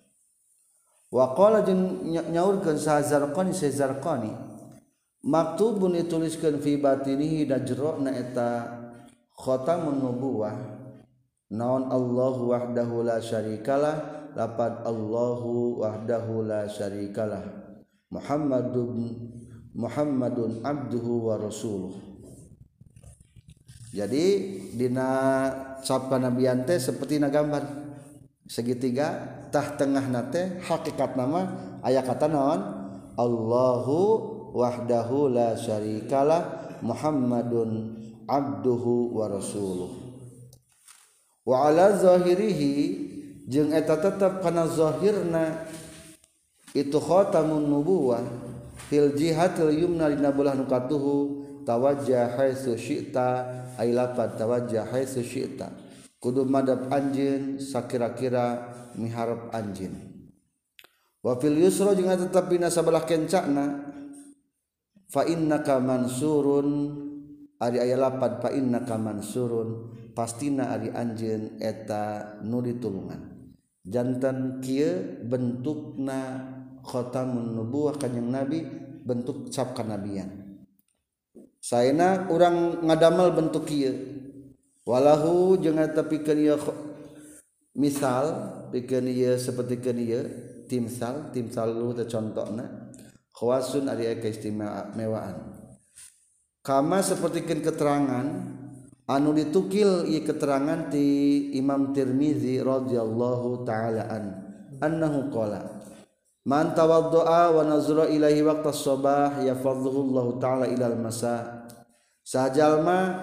Wa 1.12 1.36
qala 1.36 1.68
jeung 1.68 2.08
nyaurkeun 2.08 2.80
sahazarqani 2.80 3.52
sahazarqani 3.52 4.32
maktubun 5.28 6.00
dituliskeun 6.00 6.64
fi 6.64 6.80
batinihi 6.80 7.44
dajrona 7.52 8.16
eta 8.16 8.48
khatamun 9.36 10.00
nubuwah. 10.00 10.56
Naon 11.48 11.88
Allahu 11.88 12.52
wahdahu 12.52 13.08
la 13.08 13.24
syarikalah 13.24 14.32
lapad 14.36 14.84
Allahu 14.84 15.84
wahdahu 15.84 16.44
la 16.48 16.68
syarikalah. 16.68 17.44
Muhammadun 18.12 19.16
Muhammadun 19.78 20.66
abduhu 20.66 21.30
wa 21.30 21.38
rasuluh. 21.38 21.94
Jadi 23.94 24.26
dina 24.74 25.10
cap 25.86 26.10
panabian 26.10 26.66
teh 26.66 26.82
seperti 26.82 27.22
na 27.22 27.30
gambar. 27.30 27.86
Segitiga 28.50 29.38
tah 29.54 29.78
tengah 29.78 30.02
nate 30.10 30.58
hakikat 30.66 31.14
nama 31.14 31.54
ayat 31.86 32.10
kata 32.10 32.26
naon? 32.26 32.62
Allahu 33.18 33.98
wahdahu 34.58 35.30
la 35.30 35.54
syarikalah 35.54 36.74
Muhammadun 36.82 37.98
abduhu 38.26 39.14
wa 39.14 39.30
rasuluh. 39.30 39.94
Wa 41.46 41.70
ala 41.70 41.94
zahirihi 41.94 42.74
jeung 43.46 43.72
eta 43.72 43.94
tetep 44.02 44.42
kana 44.42 44.66
zahirna 44.66 45.70
itu 46.74 46.98
khatamun 46.98 47.70
nubuwah. 47.70 48.26
fil 48.88 49.12
jihatil 49.16 49.72
yumna 49.76 50.08
dina 50.08 50.32
bulah 50.32 50.56
nukatuhu 50.56 51.44
tawajjah 51.68 52.40
haitsu 52.40 52.80
syi'ta 52.80 53.44
ay 53.76 53.92
lapad 53.92 54.40
tawajjah 54.40 54.88
haitsu 54.88 55.22
syi'ta. 55.22 55.68
Kudu 56.18 56.50
madab 56.50 56.90
anjeun 56.90 57.62
sakira-kira 57.62 58.74
miharap 58.98 59.54
anjeun. 59.54 59.94
Wa 61.22 61.38
fil 61.38 61.60
yusra 61.62 61.94
jeung 61.94 62.10
tetep 62.10 62.50
dina 62.50 62.74
sabelah 62.74 63.06
kencana 63.06 63.94
fa 65.12 65.28
innaka 65.28 65.78
mansurun. 65.78 67.04
Ari 67.58 67.82
aya 67.82 67.98
lapad 67.98 68.42
fa 68.42 68.50
innaka 68.50 68.98
mansurun. 68.98 69.94
Pastina 70.18 70.74
ari 70.74 70.90
anjeun 70.90 71.62
eta 71.62 72.38
nu 72.42 72.66
ditulungan. 72.66 73.54
Jantan 73.86 74.58
kieu 74.58 75.22
bentukna 75.22 76.57
khotamun 76.88 77.52
nubuwah 77.52 78.00
kanjeng 78.00 78.32
nabi 78.32 78.64
bentuk 79.04 79.52
cap 79.52 79.76
kanabian. 79.76 80.48
Saena 81.60 82.32
urang 82.32 82.80
ngadamel 82.88 83.36
bentuk 83.36 83.68
kieu 83.68 83.92
walahu 84.88 85.60
jeung 85.60 85.76
eta 85.84 86.08
pikeun 86.08 86.40
ieu 86.40 86.56
misal 87.76 88.26
pikeun 88.72 89.12
ieu 89.12 89.36
sapertikeun 89.36 90.00
ieu 90.00 90.24
timsal 90.72 91.28
timsal 91.36 91.76
lu 91.76 91.92
teh 91.92 92.08
contona 92.08 92.88
khawasun 93.36 93.92
ari 93.92 94.16
keistimewaan 94.24 95.60
kama 96.64 97.04
sapertikeun 97.04 97.60
keterangan 97.60 98.28
anu 99.12 99.36
ditukil 99.36 100.08
ieu 100.08 100.24
keterangan 100.24 100.88
ti 100.88 101.52
Imam 101.60 101.92
Tirmizi 101.92 102.64
radhiyallahu 102.64 103.68
taala 103.68 104.08
an 104.08 104.24
annahu 104.80 105.28
qala 105.36 105.77
man 106.48 106.72
tawaddaa 106.72 107.52
wa 107.52 107.68
nazara 107.68 108.08
ilaihi 108.08 108.40
waqta 108.40 108.72
sabah 108.72 109.44
yafadhuhu 109.44 110.08
Allah 110.08 110.28
taala 110.40 110.66
ilal 110.72 110.96
masa. 110.96 111.68
Sajalma 112.24 113.20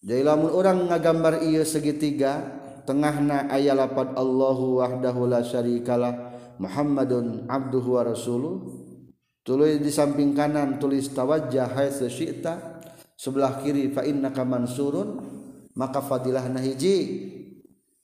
jadi 0.00 0.24
lamun 0.24 0.52
orang 0.56 0.88
ngagambar 0.88 1.44
ieu 1.44 1.66
segitiga 1.68 2.40
tengahna 2.88 3.52
aya 3.52 3.76
lapad 3.76 4.16
Allahu 4.16 4.80
wahdahu 4.80 5.28
la 5.28 5.44
syarikalah 5.44 6.32
Muhammadun 6.56 7.44
abduhu 7.44 8.00
wa 8.00 8.02
rasuluh. 8.08 8.56
Tulis 9.44 9.78
di 9.78 9.92
samping 9.92 10.32
kanan 10.32 10.80
tulis 10.80 11.12
tawajjah 11.12 11.76
haitsu 11.76 12.08
syi'ta 12.10 12.82
sebelah 13.14 13.62
kiri 13.62 13.92
fa 13.92 14.02
innaka 14.02 14.42
mansurun 14.42 15.20
maka 15.76 16.00
fadilahna 16.00 16.62
hiji. 16.64 17.28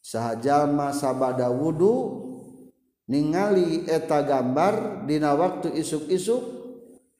Sahajalma 0.02 0.90
sabada 0.90 1.46
wudu 1.54 2.31
ningali 3.12 3.84
eta 3.84 4.24
gambar 4.24 5.04
dina 5.04 5.36
waktu 5.36 5.76
isuk-isuk 5.76 6.64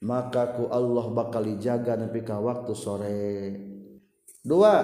maka 0.01 0.57
ku 0.57 0.65
Allah 0.73 1.05
bakal 1.13 1.45
dijaga 1.45 1.93
nepi 1.93 2.25
ka 2.25 2.41
waktu 2.41 2.73
sore. 2.73 3.29
Dua. 4.41 4.75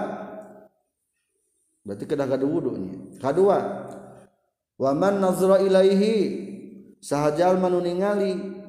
Berarti 1.82 2.06
kena 2.06 2.30
kadu 2.30 2.46
wudunya 2.46 3.18
kadua. 3.18 3.90
Waman 4.80 5.20
nazra 5.20 5.60
ilaihi 5.60 6.16
sahajal 7.02 7.58
manu 7.58 7.82
ningali. 7.82 8.62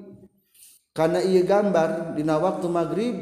Karena 0.90 1.22
ia 1.22 1.46
gambar 1.46 2.18
dina 2.18 2.40
waktu 2.40 2.66
maghrib 2.66 3.16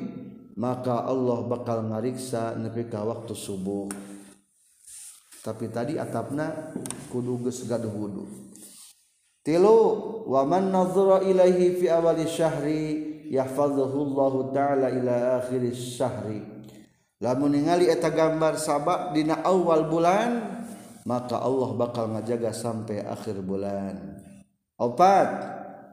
maka 0.56 1.04
Allah 1.04 1.44
bakal 1.44 1.84
ngariksa 1.84 2.56
nepi 2.56 2.88
ka 2.88 3.04
waktu 3.04 3.36
subuh. 3.36 3.92
Tapi 5.44 5.68
tadi 5.68 6.00
atapna 6.00 6.72
kudu 7.12 7.44
geus 7.44 7.68
gaduh 7.68 7.92
wudu 7.92 8.47
tilu 9.48 9.80
waman 10.28 10.68
nazara 10.68 11.24
ilaihi 11.24 11.80
fi 11.80 11.88
awali 11.88 12.28
syahri 12.28 12.84
yahfazahullahu 13.32 14.52
ta'ala 14.52 14.92
ila 14.92 15.40
akhiris 15.40 15.96
syahri. 15.96 16.44
Lamun 17.24 17.56
ningali 17.56 17.88
eta 17.88 18.12
gambar 18.12 18.60
sabak 18.60 19.16
dina 19.16 19.40
awal 19.40 19.88
bulan 19.88 20.60
maka 21.08 21.40
Allah 21.40 21.72
bakal 21.72 22.12
ngajaga 22.12 22.52
sampai 22.52 23.00
akhir 23.00 23.40
bulan. 23.40 24.20
Opat 24.76 25.28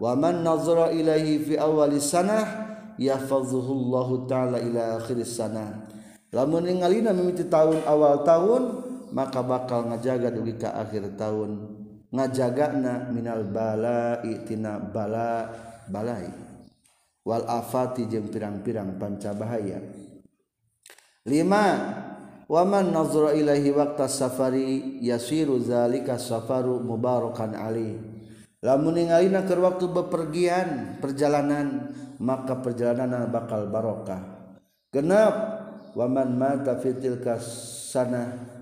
waman 0.03 0.43
nazara 0.43 0.91
ilaihi 0.91 1.39
fi 1.39 1.53
awali 1.55 2.03
sanah 2.03 2.75
yahfazuhullahu 2.99 4.27
ta'ala 4.27 4.59
ila 4.59 4.99
akhir 4.99 5.23
sanah. 5.23 5.87
Lamun 6.35 6.67
ningalina 6.67 7.15
mimiti 7.15 7.47
tahun 7.47 7.87
awal 7.87 8.27
tahun 8.27 8.63
maka 9.15 9.39
bakal 9.39 9.87
ngajaga 9.87 10.27
dugi 10.35 10.59
ka 10.59 10.75
akhir 10.75 11.15
tahun. 11.15 11.74
Ngajagana 12.15 13.11
minal 13.11 13.43
bala 13.43 14.23
itina 14.23 14.79
bala 14.79 15.51
balai. 15.91 16.47
Wal 17.25 17.41
afati 17.49 18.05
jeung 18.05 18.29
pirang-pirang 18.29 19.01
panca 19.01 19.33
bahaya 19.33 19.81
lima 21.25 21.65
waman 22.45 22.93
nazara 22.93 23.33
ilaihi 23.33 23.73
waqta 23.73 24.05
safari 24.05 25.01
yasiru 25.01 25.57
zalika 25.57 26.21
safaru 26.21 26.77
mubarakan 26.85 27.57
ali 27.57 27.97
lamun 28.61 28.93
ningalina 28.93 29.41
keur 29.49 29.65
waktu 29.65 29.89
bepergian 29.89 31.01
perjalanan 31.01 31.97
maka 32.21 32.61
perjalanan 32.61 33.25
bakal 33.33 33.73
barokah. 33.73 34.21
Genap 34.93 35.33
waman 35.97 36.37
mata 36.37 36.77
fitil 36.77 37.25
kasana 37.25 38.53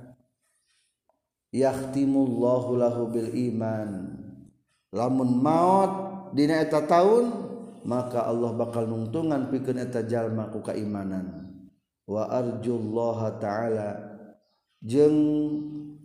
yahtimullahu 1.53 2.81
lahu 2.81 3.13
bil 3.13 3.29
iman. 3.29 4.17
Lamun 4.89 5.37
maut 5.37 5.91
dina 6.33 6.59
eta 6.65 6.83
taun 6.89 7.29
maka 7.85 8.25
Allah 8.25 8.51
bakal 8.57 8.89
nungtungan 8.89 9.53
pikeun 9.53 9.77
eta 9.77 10.01
jalma 10.03 10.49
ku 10.49 10.65
keimanan. 10.65 11.53
Wa 12.09 12.27
arjullaha 12.27 13.39
ta'ala 13.39 13.89
jeng 14.83 15.15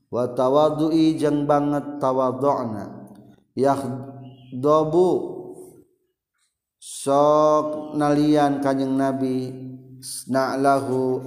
Wa 0.08 0.32
tawadui 0.32 1.20
banget 1.44 2.00
tawadona 2.00 3.12
yakhdobu. 3.52 5.36
Sok 6.80 7.92
nalian 8.00 8.64
kanyeng 8.64 8.96
nabi 8.96 9.52
na'lahu 10.30 11.20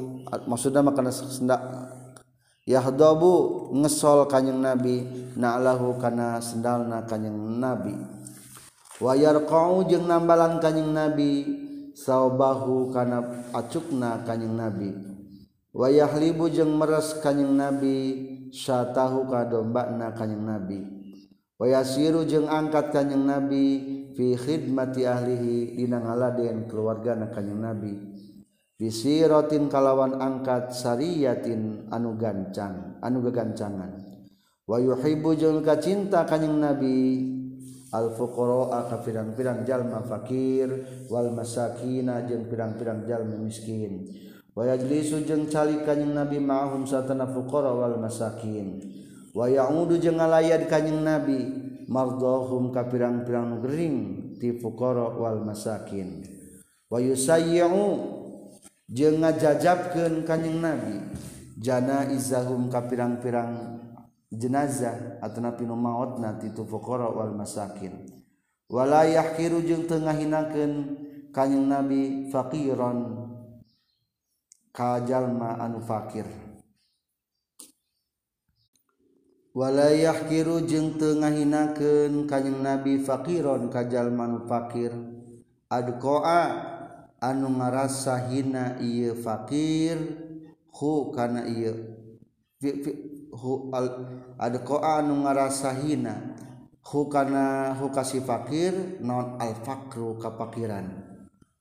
maksudna 0.49 0.82
makana 0.82 1.12
sendak 1.12 1.62
yahdabu 2.66 3.70
ngesol 3.74 4.30
kanyang 4.30 4.62
nabi 4.62 5.05
na'lahu 5.38 5.97
kana 5.97 6.38
sendalna 6.43 7.05
kanyang 7.09 7.38
nabi. 7.57 7.95
Wayar 9.01 9.49
kau 9.49 9.82
jeung 9.82 10.05
nambalan 10.05 10.62
kanyang 10.62 10.93
nabi 10.93 11.32
saubahu 11.97 12.93
kana 12.93 13.49
acukna 13.49 14.22
kanyang 14.22 14.53
nabi. 14.53 14.89
Wayahlibu 15.74 16.51
jeung 16.51 16.78
meres 16.78 17.18
kanyang 17.24 17.57
nabi 17.57 17.95
syatahu 18.53 19.26
kadombakna 19.26 20.14
kanyang 20.14 20.43
nabi. 20.45 20.80
Wayasiru 21.57 22.28
jeung 22.30 22.45
angkat 22.45 22.93
kanyang 22.93 23.26
nabi 23.26 23.66
fi 24.14 24.38
khidmati 24.38 25.07
ahlihi 25.07 25.80
dina 25.80 26.03
ngaladen 26.03 26.68
keluargana 26.70 27.32
kanyang 27.34 27.62
nabi. 27.74 28.11
bisirotin 28.82 29.69
kalawan 29.69 30.17
angkat 30.17 30.73
sariyatin 30.73 31.86
anu 31.93 32.17
gancang 32.17 32.97
anu 33.05 33.21
gagancangan 33.21 34.01
wa 34.65 34.82
yuhibbu 34.82 35.38
jeung 35.38 35.61
kacinta 35.61 36.25
kanjing 36.25 36.57
nabi 36.57 37.29
al 37.91 38.15
fuqara 38.15 38.88
ka 38.88 39.03
pirang-pirang 39.03 39.67
jalma 39.67 40.01
fakir 40.01 40.71
wal 41.11 41.29
masakina 41.36 42.23
jeung 42.23 42.47
pirang-pirang 42.47 43.03
jalma 43.03 43.36
miskin. 43.36 44.07
Wa 44.51 44.67
yajlisu 44.67 45.23
jeung 45.27 45.47
cali 45.47 45.84
kanjing 45.84 46.15
nabi 46.15 46.39
ma'hum 46.39 46.88
satana 46.88 47.27
fuqara 47.27 47.71
wal 47.71 47.99
masakin. 47.99 48.79
Wa 49.36 49.47
ya'udu 49.47 49.99
jeung 49.99 50.19
ngalayad 50.19 50.67
kanjing 50.67 51.03
nabi 51.03 51.39
mardahum 51.91 52.71
ka 52.71 52.88
pirang-pirang 52.88 53.59
gering 53.63 53.97
ti 54.39 54.55
fuqara 54.55 55.11
wal 55.15 55.43
masakin. 55.43 56.23
Wa 56.91 56.99
yusayyi'u 56.99 57.84
je 58.91 59.07
ngajajabken 59.07 60.27
kanyeng 60.27 60.59
nabi. 60.59 60.95
Jana 61.61 62.09
izahum 62.09 62.73
ka 62.73 62.89
pirang-pirang 62.89 63.77
jenazah 64.33 65.21
atau 65.21 65.45
napinu 65.45 65.77
maut 65.77 66.17
na 66.17 66.33
fuqara 66.41 67.05
wal 67.05 67.37
masakin. 67.37 68.01
Wala 68.65 69.05
yahkiru 69.05 69.61
jeung 69.61 69.85
teu 69.85 70.01
ngahinakeun 70.01 70.73
kanjing 71.35 71.67
nabi 71.69 72.31
faqiron 72.33 73.29
ka 74.73 75.05
jalma 75.05 75.59
anu 75.61 75.83
fakir. 75.85 76.25
Wala 79.53 79.91
yahkiru 79.91 80.65
jeung 80.65 80.97
teu 80.97 81.19
ngahinakeun 81.21 82.25
kanjing 82.25 82.63
nabi 82.63 83.03
faqiron 83.05 83.69
ka 83.69 83.85
jalma 83.85 84.25
anu 84.25 84.47
fakir. 84.49 84.95
Adqa'a 85.67 86.70
anu 87.22 87.53
ngarasa 87.61 88.34
hina 88.34 88.82
ieu 88.82 89.13
fakir 89.13 89.95
hu 90.74 91.13
kana 91.13 91.45
ieu 91.45 91.78
hu 93.32 93.69
al 93.72 93.88
adqa 94.41 94.99
anu 94.99 95.22
ngarasa 95.24 95.72
hina. 95.86 96.34
Hu 96.82 97.05
kana 97.13 97.78
hu 97.78 97.93
kasih 97.93 98.26
fakir 98.26 98.74
non 99.05 99.38
al 99.38 99.53
fakru 99.61 100.17
kapakiran. 100.17 100.89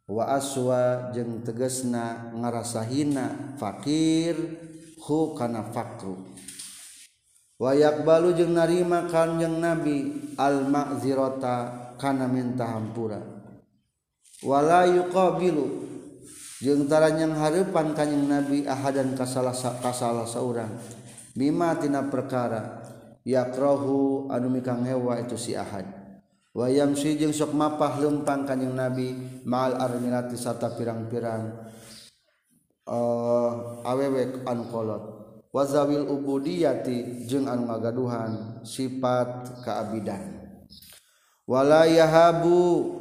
Wa 0.08 0.32
aswa 0.32 1.12
jeung 1.12 1.44
tegasna 1.44 2.32
ngarasa 2.34 2.88
hina 2.88 3.54
fakir 3.61 4.34
hu 4.96 5.36
kana 5.36 5.68
fakru. 5.70 6.16
Wa 7.61 7.76
balu 8.00 8.32
jeung 8.32 8.56
narima 8.56 9.04
kanjeng 9.12 9.61
nabi 9.61 10.32
al 10.40 10.64
ma'zirata 10.72 11.92
kana 12.00 12.24
minta 12.24 12.64
hampura. 12.64 13.39
wala 14.45 14.88
yuqabilu. 14.88 15.88
Jeung 16.61 16.84
taranyang 16.84 17.41
harepan 17.41 17.97
kanjing 17.97 18.28
nabi 18.28 18.68
ahadan 18.68 19.16
kasalah 19.16 19.57
kasalah 19.57 20.28
saurang. 20.28 20.76
Bima 21.32 21.72
tina 21.80 22.05
perkara. 22.05 22.84
Yakrahu 23.24 24.28
anu 24.28 24.53
mikang 24.53 24.84
hewa 24.84 25.16
itu 25.24 25.41
si 25.41 25.57
ahad. 25.57 25.88
Wayam 26.53 26.93
si 26.93 27.16
jeung 27.16 27.32
sok 27.32 27.57
mapah 27.57 27.97
lempang 28.03 28.45
kanjing 28.45 28.76
nabi 28.76 29.16
ma'al 29.49 29.78
armilati 29.80 30.34
sarta 30.34 30.74
pirang-pirang 30.76 31.70
uh, 32.84 33.80
awewek 33.86 34.45
anu 34.45 34.68
kolot. 34.68 35.05
Wazawil 35.57 36.12
ubudiyati 36.12 37.24
jeung 37.24 37.49
anu 37.49 37.72
ngagaduhan 37.72 38.61
sifat 38.68 39.64
kaabidan. 39.64 40.45
Wala 41.49 41.88
yahabu 41.88 42.99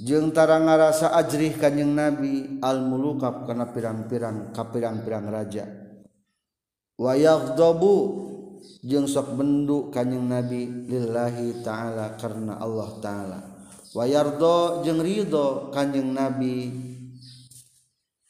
jengtara 0.00 0.58
ngarasa 0.58 1.14
ajrih 1.14 1.54
Kanjeng 1.54 1.94
Nabi 1.94 2.58
almulukab 2.58 3.46
karena 3.46 3.70
pirang-pirang 3.70 4.50
kapirang-pirang 4.50 5.26
raja. 5.30 5.64
Wayakdobu 6.94 7.94
jeung 8.86 9.06
sok 9.06 9.34
benduk 9.34 9.90
Kanjeng 9.94 10.26
Nabi 10.26 10.66
lillahi 10.86 11.62
ta'ala 11.62 12.14
karena 12.18 12.58
Allah 12.58 12.90
ta'ala. 13.02 13.40
Wayardo 13.94 14.82
jeung 14.82 14.98
ridho 14.98 15.70
Kanjeng 15.70 16.10
Nabi 16.10 16.70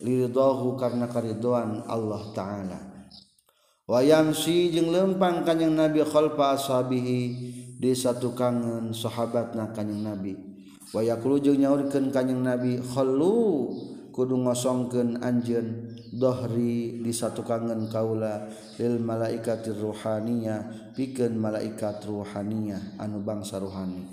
liridhohu 0.01 0.77
karena 0.77 1.09
karidoan 1.09 1.85
Allah 1.89 2.25
ta'ala. 2.37 2.81
Wayamsi 3.85 4.73
jeung 4.73 4.93
lempang 4.93 5.45
Kanjeng 5.45 5.77
Nabi 5.77 6.05
khalfa 6.05 6.57
ashabihi 6.57 7.21
di 7.77 7.93
satu 7.93 8.33
kangen 8.33 8.97
sahabatna 8.97 9.73
Kanjeng 9.77 10.05
Nabi. 10.05 10.54
wayakulu 10.95 11.43
jeung 11.43 11.59
nyaurkeun 11.59 12.15
kanjing 12.15 12.47
Nabi 12.47 12.79
khallu 12.79 13.75
kudu 14.15 14.39
ngosongkeun 14.39 15.19
anjeun 15.19 15.91
dohri 16.15 17.03
disatukangan 17.03 17.91
kaula 17.91 18.47
lil 18.79 19.03
malaikatir 19.03 19.75
ruhaniyah 19.75 20.95
pikeun 20.95 21.35
malaikat 21.35 22.07
ruhaniyah 22.07 23.03
anu 23.03 23.19
bangsa 23.27 23.59
ruhani. 23.59 24.07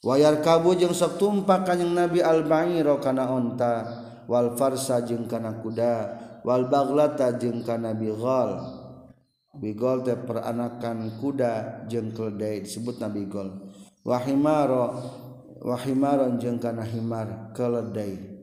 Wayar 0.00 0.40
kabu 0.40 0.72
jeung 0.80 0.96
sok 0.96 1.20
tumpak 1.20 1.68
kanjing 1.68 1.92
Nabi 1.92 2.24
al-ba'ira 2.24 2.96
kana 3.04 3.28
onta 3.28 3.74
wal 4.24 4.56
farsa 4.56 5.04
jeung 5.04 5.28
kana 5.28 5.60
kuda 5.60 5.94
wal 6.48 6.68
baglata 6.72 7.36
jeung 7.36 7.60
kana 7.60 7.92
bighal 7.92 8.78
bigol 9.58 10.06
teh 10.06 10.14
peranakan 10.14 11.18
kuda 11.18 11.84
jeung 11.90 12.14
keledai 12.14 12.62
disebut 12.62 13.02
nabi 13.02 13.26
gol 13.26 13.72
wahimaro 14.06 15.18
wahimaron 15.62 16.38
jeung 16.38 16.58
kana 16.62 16.86
himar 16.86 17.54
keledai. 17.54 18.38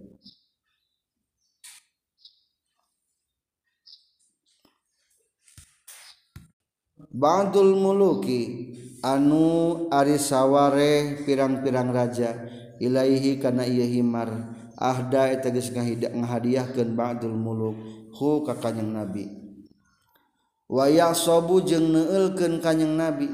Ba'dul 7.16 7.80
muluki 7.80 8.76
anu 8.99 9.88
ari 9.88 10.20
saware 10.20 11.24
pirang-pirang 11.24 11.95
raja 11.95 12.36
ilaihi 12.84 13.39
kana 13.39 13.63
ieu 13.63 13.88
himar. 13.88 14.51
Ahda 14.76 15.32
eta 15.32 15.47
geus 15.55 15.72
ngahadiahkeun 15.72 16.99
ba'dul 16.99 17.32
muluk 17.32 17.80
hu 18.11 18.43
ka 18.43 18.59
kanjing 18.59 18.91
nabi. 18.91 19.32
Wa 20.68 20.91
yasabu 20.91 21.63
jeung 21.63 21.95
neueulkeun 21.95 22.59
kanjing 22.59 22.99
nabi. 22.99 23.32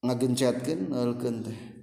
Ngagencetkeun 0.00 0.88
neulkeun 0.88 1.44
teh. 1.44 1.73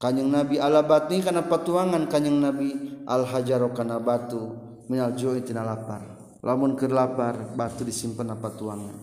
kanyeng 0.00 0.32
nabi 0.32 0.56
ala 0.56 0.80
batni 0.80 1.20
kana 1.20 1.44
patuangan 1.44 2.08
kanyeng 2.08 2.40
nabi 2.40 2.72
al 3.04 3.28
hajaro 3.28 3.76
kana 3.76 4.00
batu 4.00 4.56
minal 4.88 5.12
ju'i 5.12 5.44
tina 5.44 5.60
lapar. 5.62 6.16
Lamun 6.40 6.72
keur 6.72 6.96
lapar 6.96 7.52
batu 7.52 7.84
disimpen 7.84 8.32
apa 8.32 8.48
tuangan 8.56 8.96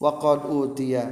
wa 0.00 0.16
qad 0.16 0.48
utiya 0.48 1.04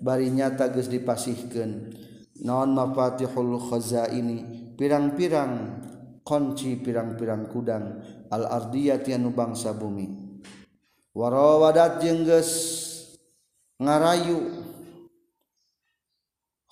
bari 0.00 0.32
nyata 0.32 0.72
geus 0.72 0.88
dipasihkeun. 0.88 1.92
Naon 2.40 2.72
mafatihul 2.72 3.60
khazaini? 3.68 4.72
Pirang-pirang 4.80 5.76
kunci 6.24 6.80
pirang-pirang 6.80 7.52
kudang 7.52 8.00
al 8.32 8.48
ardiyati 8.48 9.12
anu 9.12 9.36
bangsa 9.36 9.76
bumi. 9.76 10.08
Warawadat 11.12 12.00
jeung 12.00 12.24
geus 12.24 12.50
ngarayu. 13.76 14.72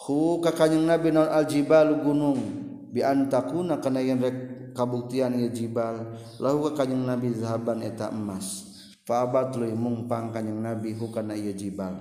ku 0.09 0.41
kakanyang 0.41 0.89
nabi 0.89 1.13
non 1.13 1.29
aljibalu 1.29 2.01
gunung. 2.01 2.41
Biantakuna 2.89 3.77
kana 3.85 4.01
yen 4.01 4.25
rek 4.25 4.37
kabuktian 4.73 5.37
ieu 5.37 5.53
jibal. 5.53 6.17
Lahu 6.41 6.73
ka 6.73 6.81
kanjing 6.81 7.05
nabi 7.05 7.37
zahaban 7.37 7.85
eta 7.85 8.09
emas. 8.09 8.65
Fa 9.05 9.29
abat 9.29 9.53
lu 9.61 9.69
mungpang 9.77 10.33
kanjing 10.33 10.65
nabi 10.65 10.97
hu 10.97 11.13
kana 11.13 11.37
ieu 11.37 11.53
jibal. 11.53 11.93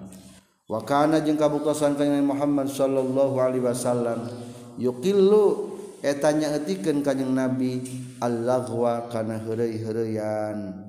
Wa 0.71 0.79
kana 0.87 1.19
jeung 1.19 1.35
kabuktosan 1.35 1.99
kanjing 1.99 2.23
Muhammad 2.23 2.71
sallallahu 2.71 3.35
alaihi 3.43 3.67
wasallam 3.67 4.31
yuqillu 4.79 5.75
eta 5.99 6.31
nyaetikeun 6.31 7.03
kanjing 7.03 7.35
nabi 7.35 7.83
al-laghwa 8.23 9.11
kana 9.11 9.43
heureuy-heureuyan. 9.43 10.87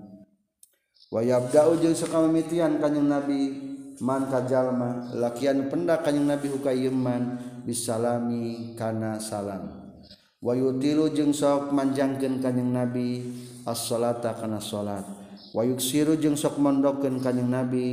Wa 1.10 1.20
yabda'u 1.26 1.82
jeung 1.82 1.98
sakamimitian 1.98 2.78
kanjing 2.78 3.10
nabi 3.10 3.67
man 3.98 4.30
kajallma 4.30 5.14
lakian 5.14 5.66
penda 5.66 5.98
kanyang 5.98 6.38
Nabi 6.38 6.46
Hukaman 6.52 7.22
bisalami 7.66 8.74
kana 8.78 9.18
salam. 9.18 9.90
Wayu 10.38 10.78
tilu 10.78 11.10
jeung 11.10 11.34
sok 11.34 11.74
manjangkeun 11.74 12.38
kanyang 12.38 12.70
Nabi 12.70 13.26
as-salata 13.66 14.38
kana 14.38 14.62
salat. 14.62 15.02
Wayuk 15.50 15.80
siru 15.82 16.14
jeung 16.14 16.38
sok 16.38 16.60
mondokkeun 16.62 17.18
kanyang 17.18 17.50
Nabi 17.50 17.86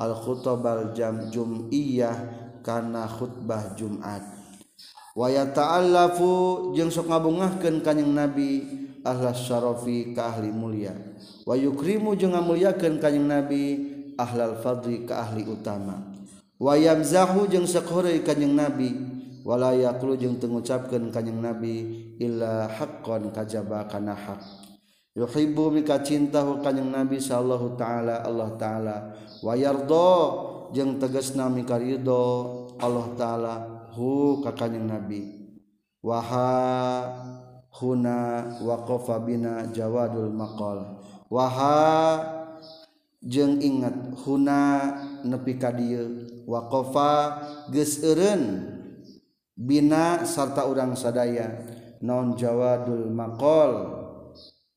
al-khutobal 0.00 0.96
jam 0.96 1.28
jum'iyah 1.28 2.16
kana 2.64 3.04
khutbah 3.04 3.76
Jumat. 3.76 4.24
Waya 5.12 5.44
ta'allafu 5.50 6.72
jeung 6.72 6.88
sok 6.88 7.10
ngabungahkeun 7.10 7.82
kanyang 7.84 8.14
Nabi 8.14 8.64
ahlas 9.04 9.44
syarafi 9.44 10.16
ka 10.16 10.32
ahli 10.32 10.48
mulia. 10.54 10.96
Wayukrimu 11.44 12.14
jeung 12.16 12.32
ngamuliakeun 12.32 13.02
kanyang 13.02 13.26
Nabi 13.26 13.89
ahlal 14.22 14.60
fadli 14.60 15.08
ka 15.08 15.24
ahli 15.24 15.48
utama. 15.48 15.96
Wa 16.60 16.76
yamzahu 16.76 17.48
jeung 17.48 17.64
sekhore 17.64 18.20
kanjing 18.20 18.52
nabi 18.52 18.92
wala 19.40 19.72
yaqulu 19.72 20.20
jeung 20.20 20.36
teu 20.36 20.52
ngucapkeun 20.52 21.08
kanjing 21.08 21.40
nabi 21.40 21.74
illa 22.20 22.68
haqqan 22.68 23.32
kajaba 23.32 23.88
kana 23.88 24.12
haq. 24.12 24.44
Yuhibbu 25.16 25.72
mika 25.72 25.98
ka 26.04 26.42
kanjing 26.60 26.92
nabi 26.92 27.16
sallallahu 27.16 27.80
taala 27.80 28.20
Allah 28.22 28.50
taala. 28.60 28.96
Wa 29.40 29.56
yarda 29.56 30.12
jeung 30.76 31.00
tegasna 31.00 31.48
mika 31.48 31.80
ridho 31.80 32.68
Allah 32.76 33.06
taala 33.16 33.54
hu 33.96 34.44
ka 34.44 34.52
kanjing 34.52 34.84
nabi. 34.84 35.40
Waha 36.04 37.08
huna 37.80 38.52
waqafa 38.60 39.16
bina 39.24 39.64
jawadul 39.72 40.28
maqal. 40.32 41.00
Waha 41.32 42.39
jeng 43.20 43.60
ingat 43.60 44.16
Huna 44.24 44.92
nepi 45.24 45.60
ka 45.60 45.70
dieu. 45.72 46.26
Waqafa 46.48 47.12
geus 47.70 48.02
eureun 48.02 48.66
bina 49.54 50.24
sarta 50.24 50.66
urang 50.66 50.96
sadaya. 50.96 51.52
Non 52.00 52.32
jawadul 52.32 53.12
maqal 53.12 53.72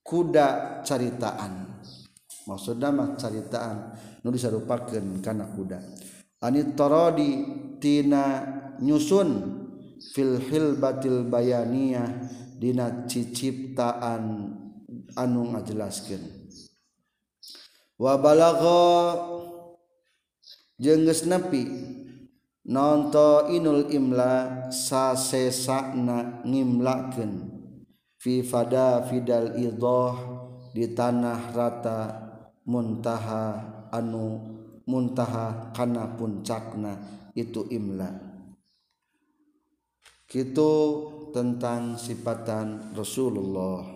kuda 0.04 0.80
caritaan. 0.84 1.80
Maksudna 2.44 2.92
mah 2.92 3.16
caritaan 3.16 3.96
nu 4.22 4.28
disarupakeun 4.28 5.24
kana 5.24 5.48
kuda. 5.56 5.80
Anit 6.44 6.76
taradi 6.76 7.32
tina 7.80 8.44
nyusun 8.84 9.30
fil 10.12 10.36
hilbatil 10.44 11.32
bayaniyah 11.32 12.28
dina 12.60 13.08
ciciptaan 13.08 14.52
anu 15.16 15.42
ngajelaskeun. 15.56 16.43
wabalago 18.04 18.84
jenges 20.76 21.24
nepi. 21.24 21.64
Nonto 22.64 23.52
inul 23.52 23.92
imla 23.92 24.72
sasesakna 24.72 26.48
ngimlaken 26.48 27.32
fi 28.16 28.40
fada 28.40 29.04
fidal 29.04 29.60
idoh 29.60 30.16
di 30.72 30.96
tanah 30.96 31.52
rata 31.52 32.00
muntaha 32.64 33.46
anu 33.92 34.40
muntaha 34.88 35.76
kana 35.76 36.16
puncakna 36.16 37.04
itu 37.36 37.68
imla. 37.68 38.16
Kitu 40.24 40.72
tentang 41.36 42.00
sifatan 42.00 42.96
Rasulullah. 42.96 43.93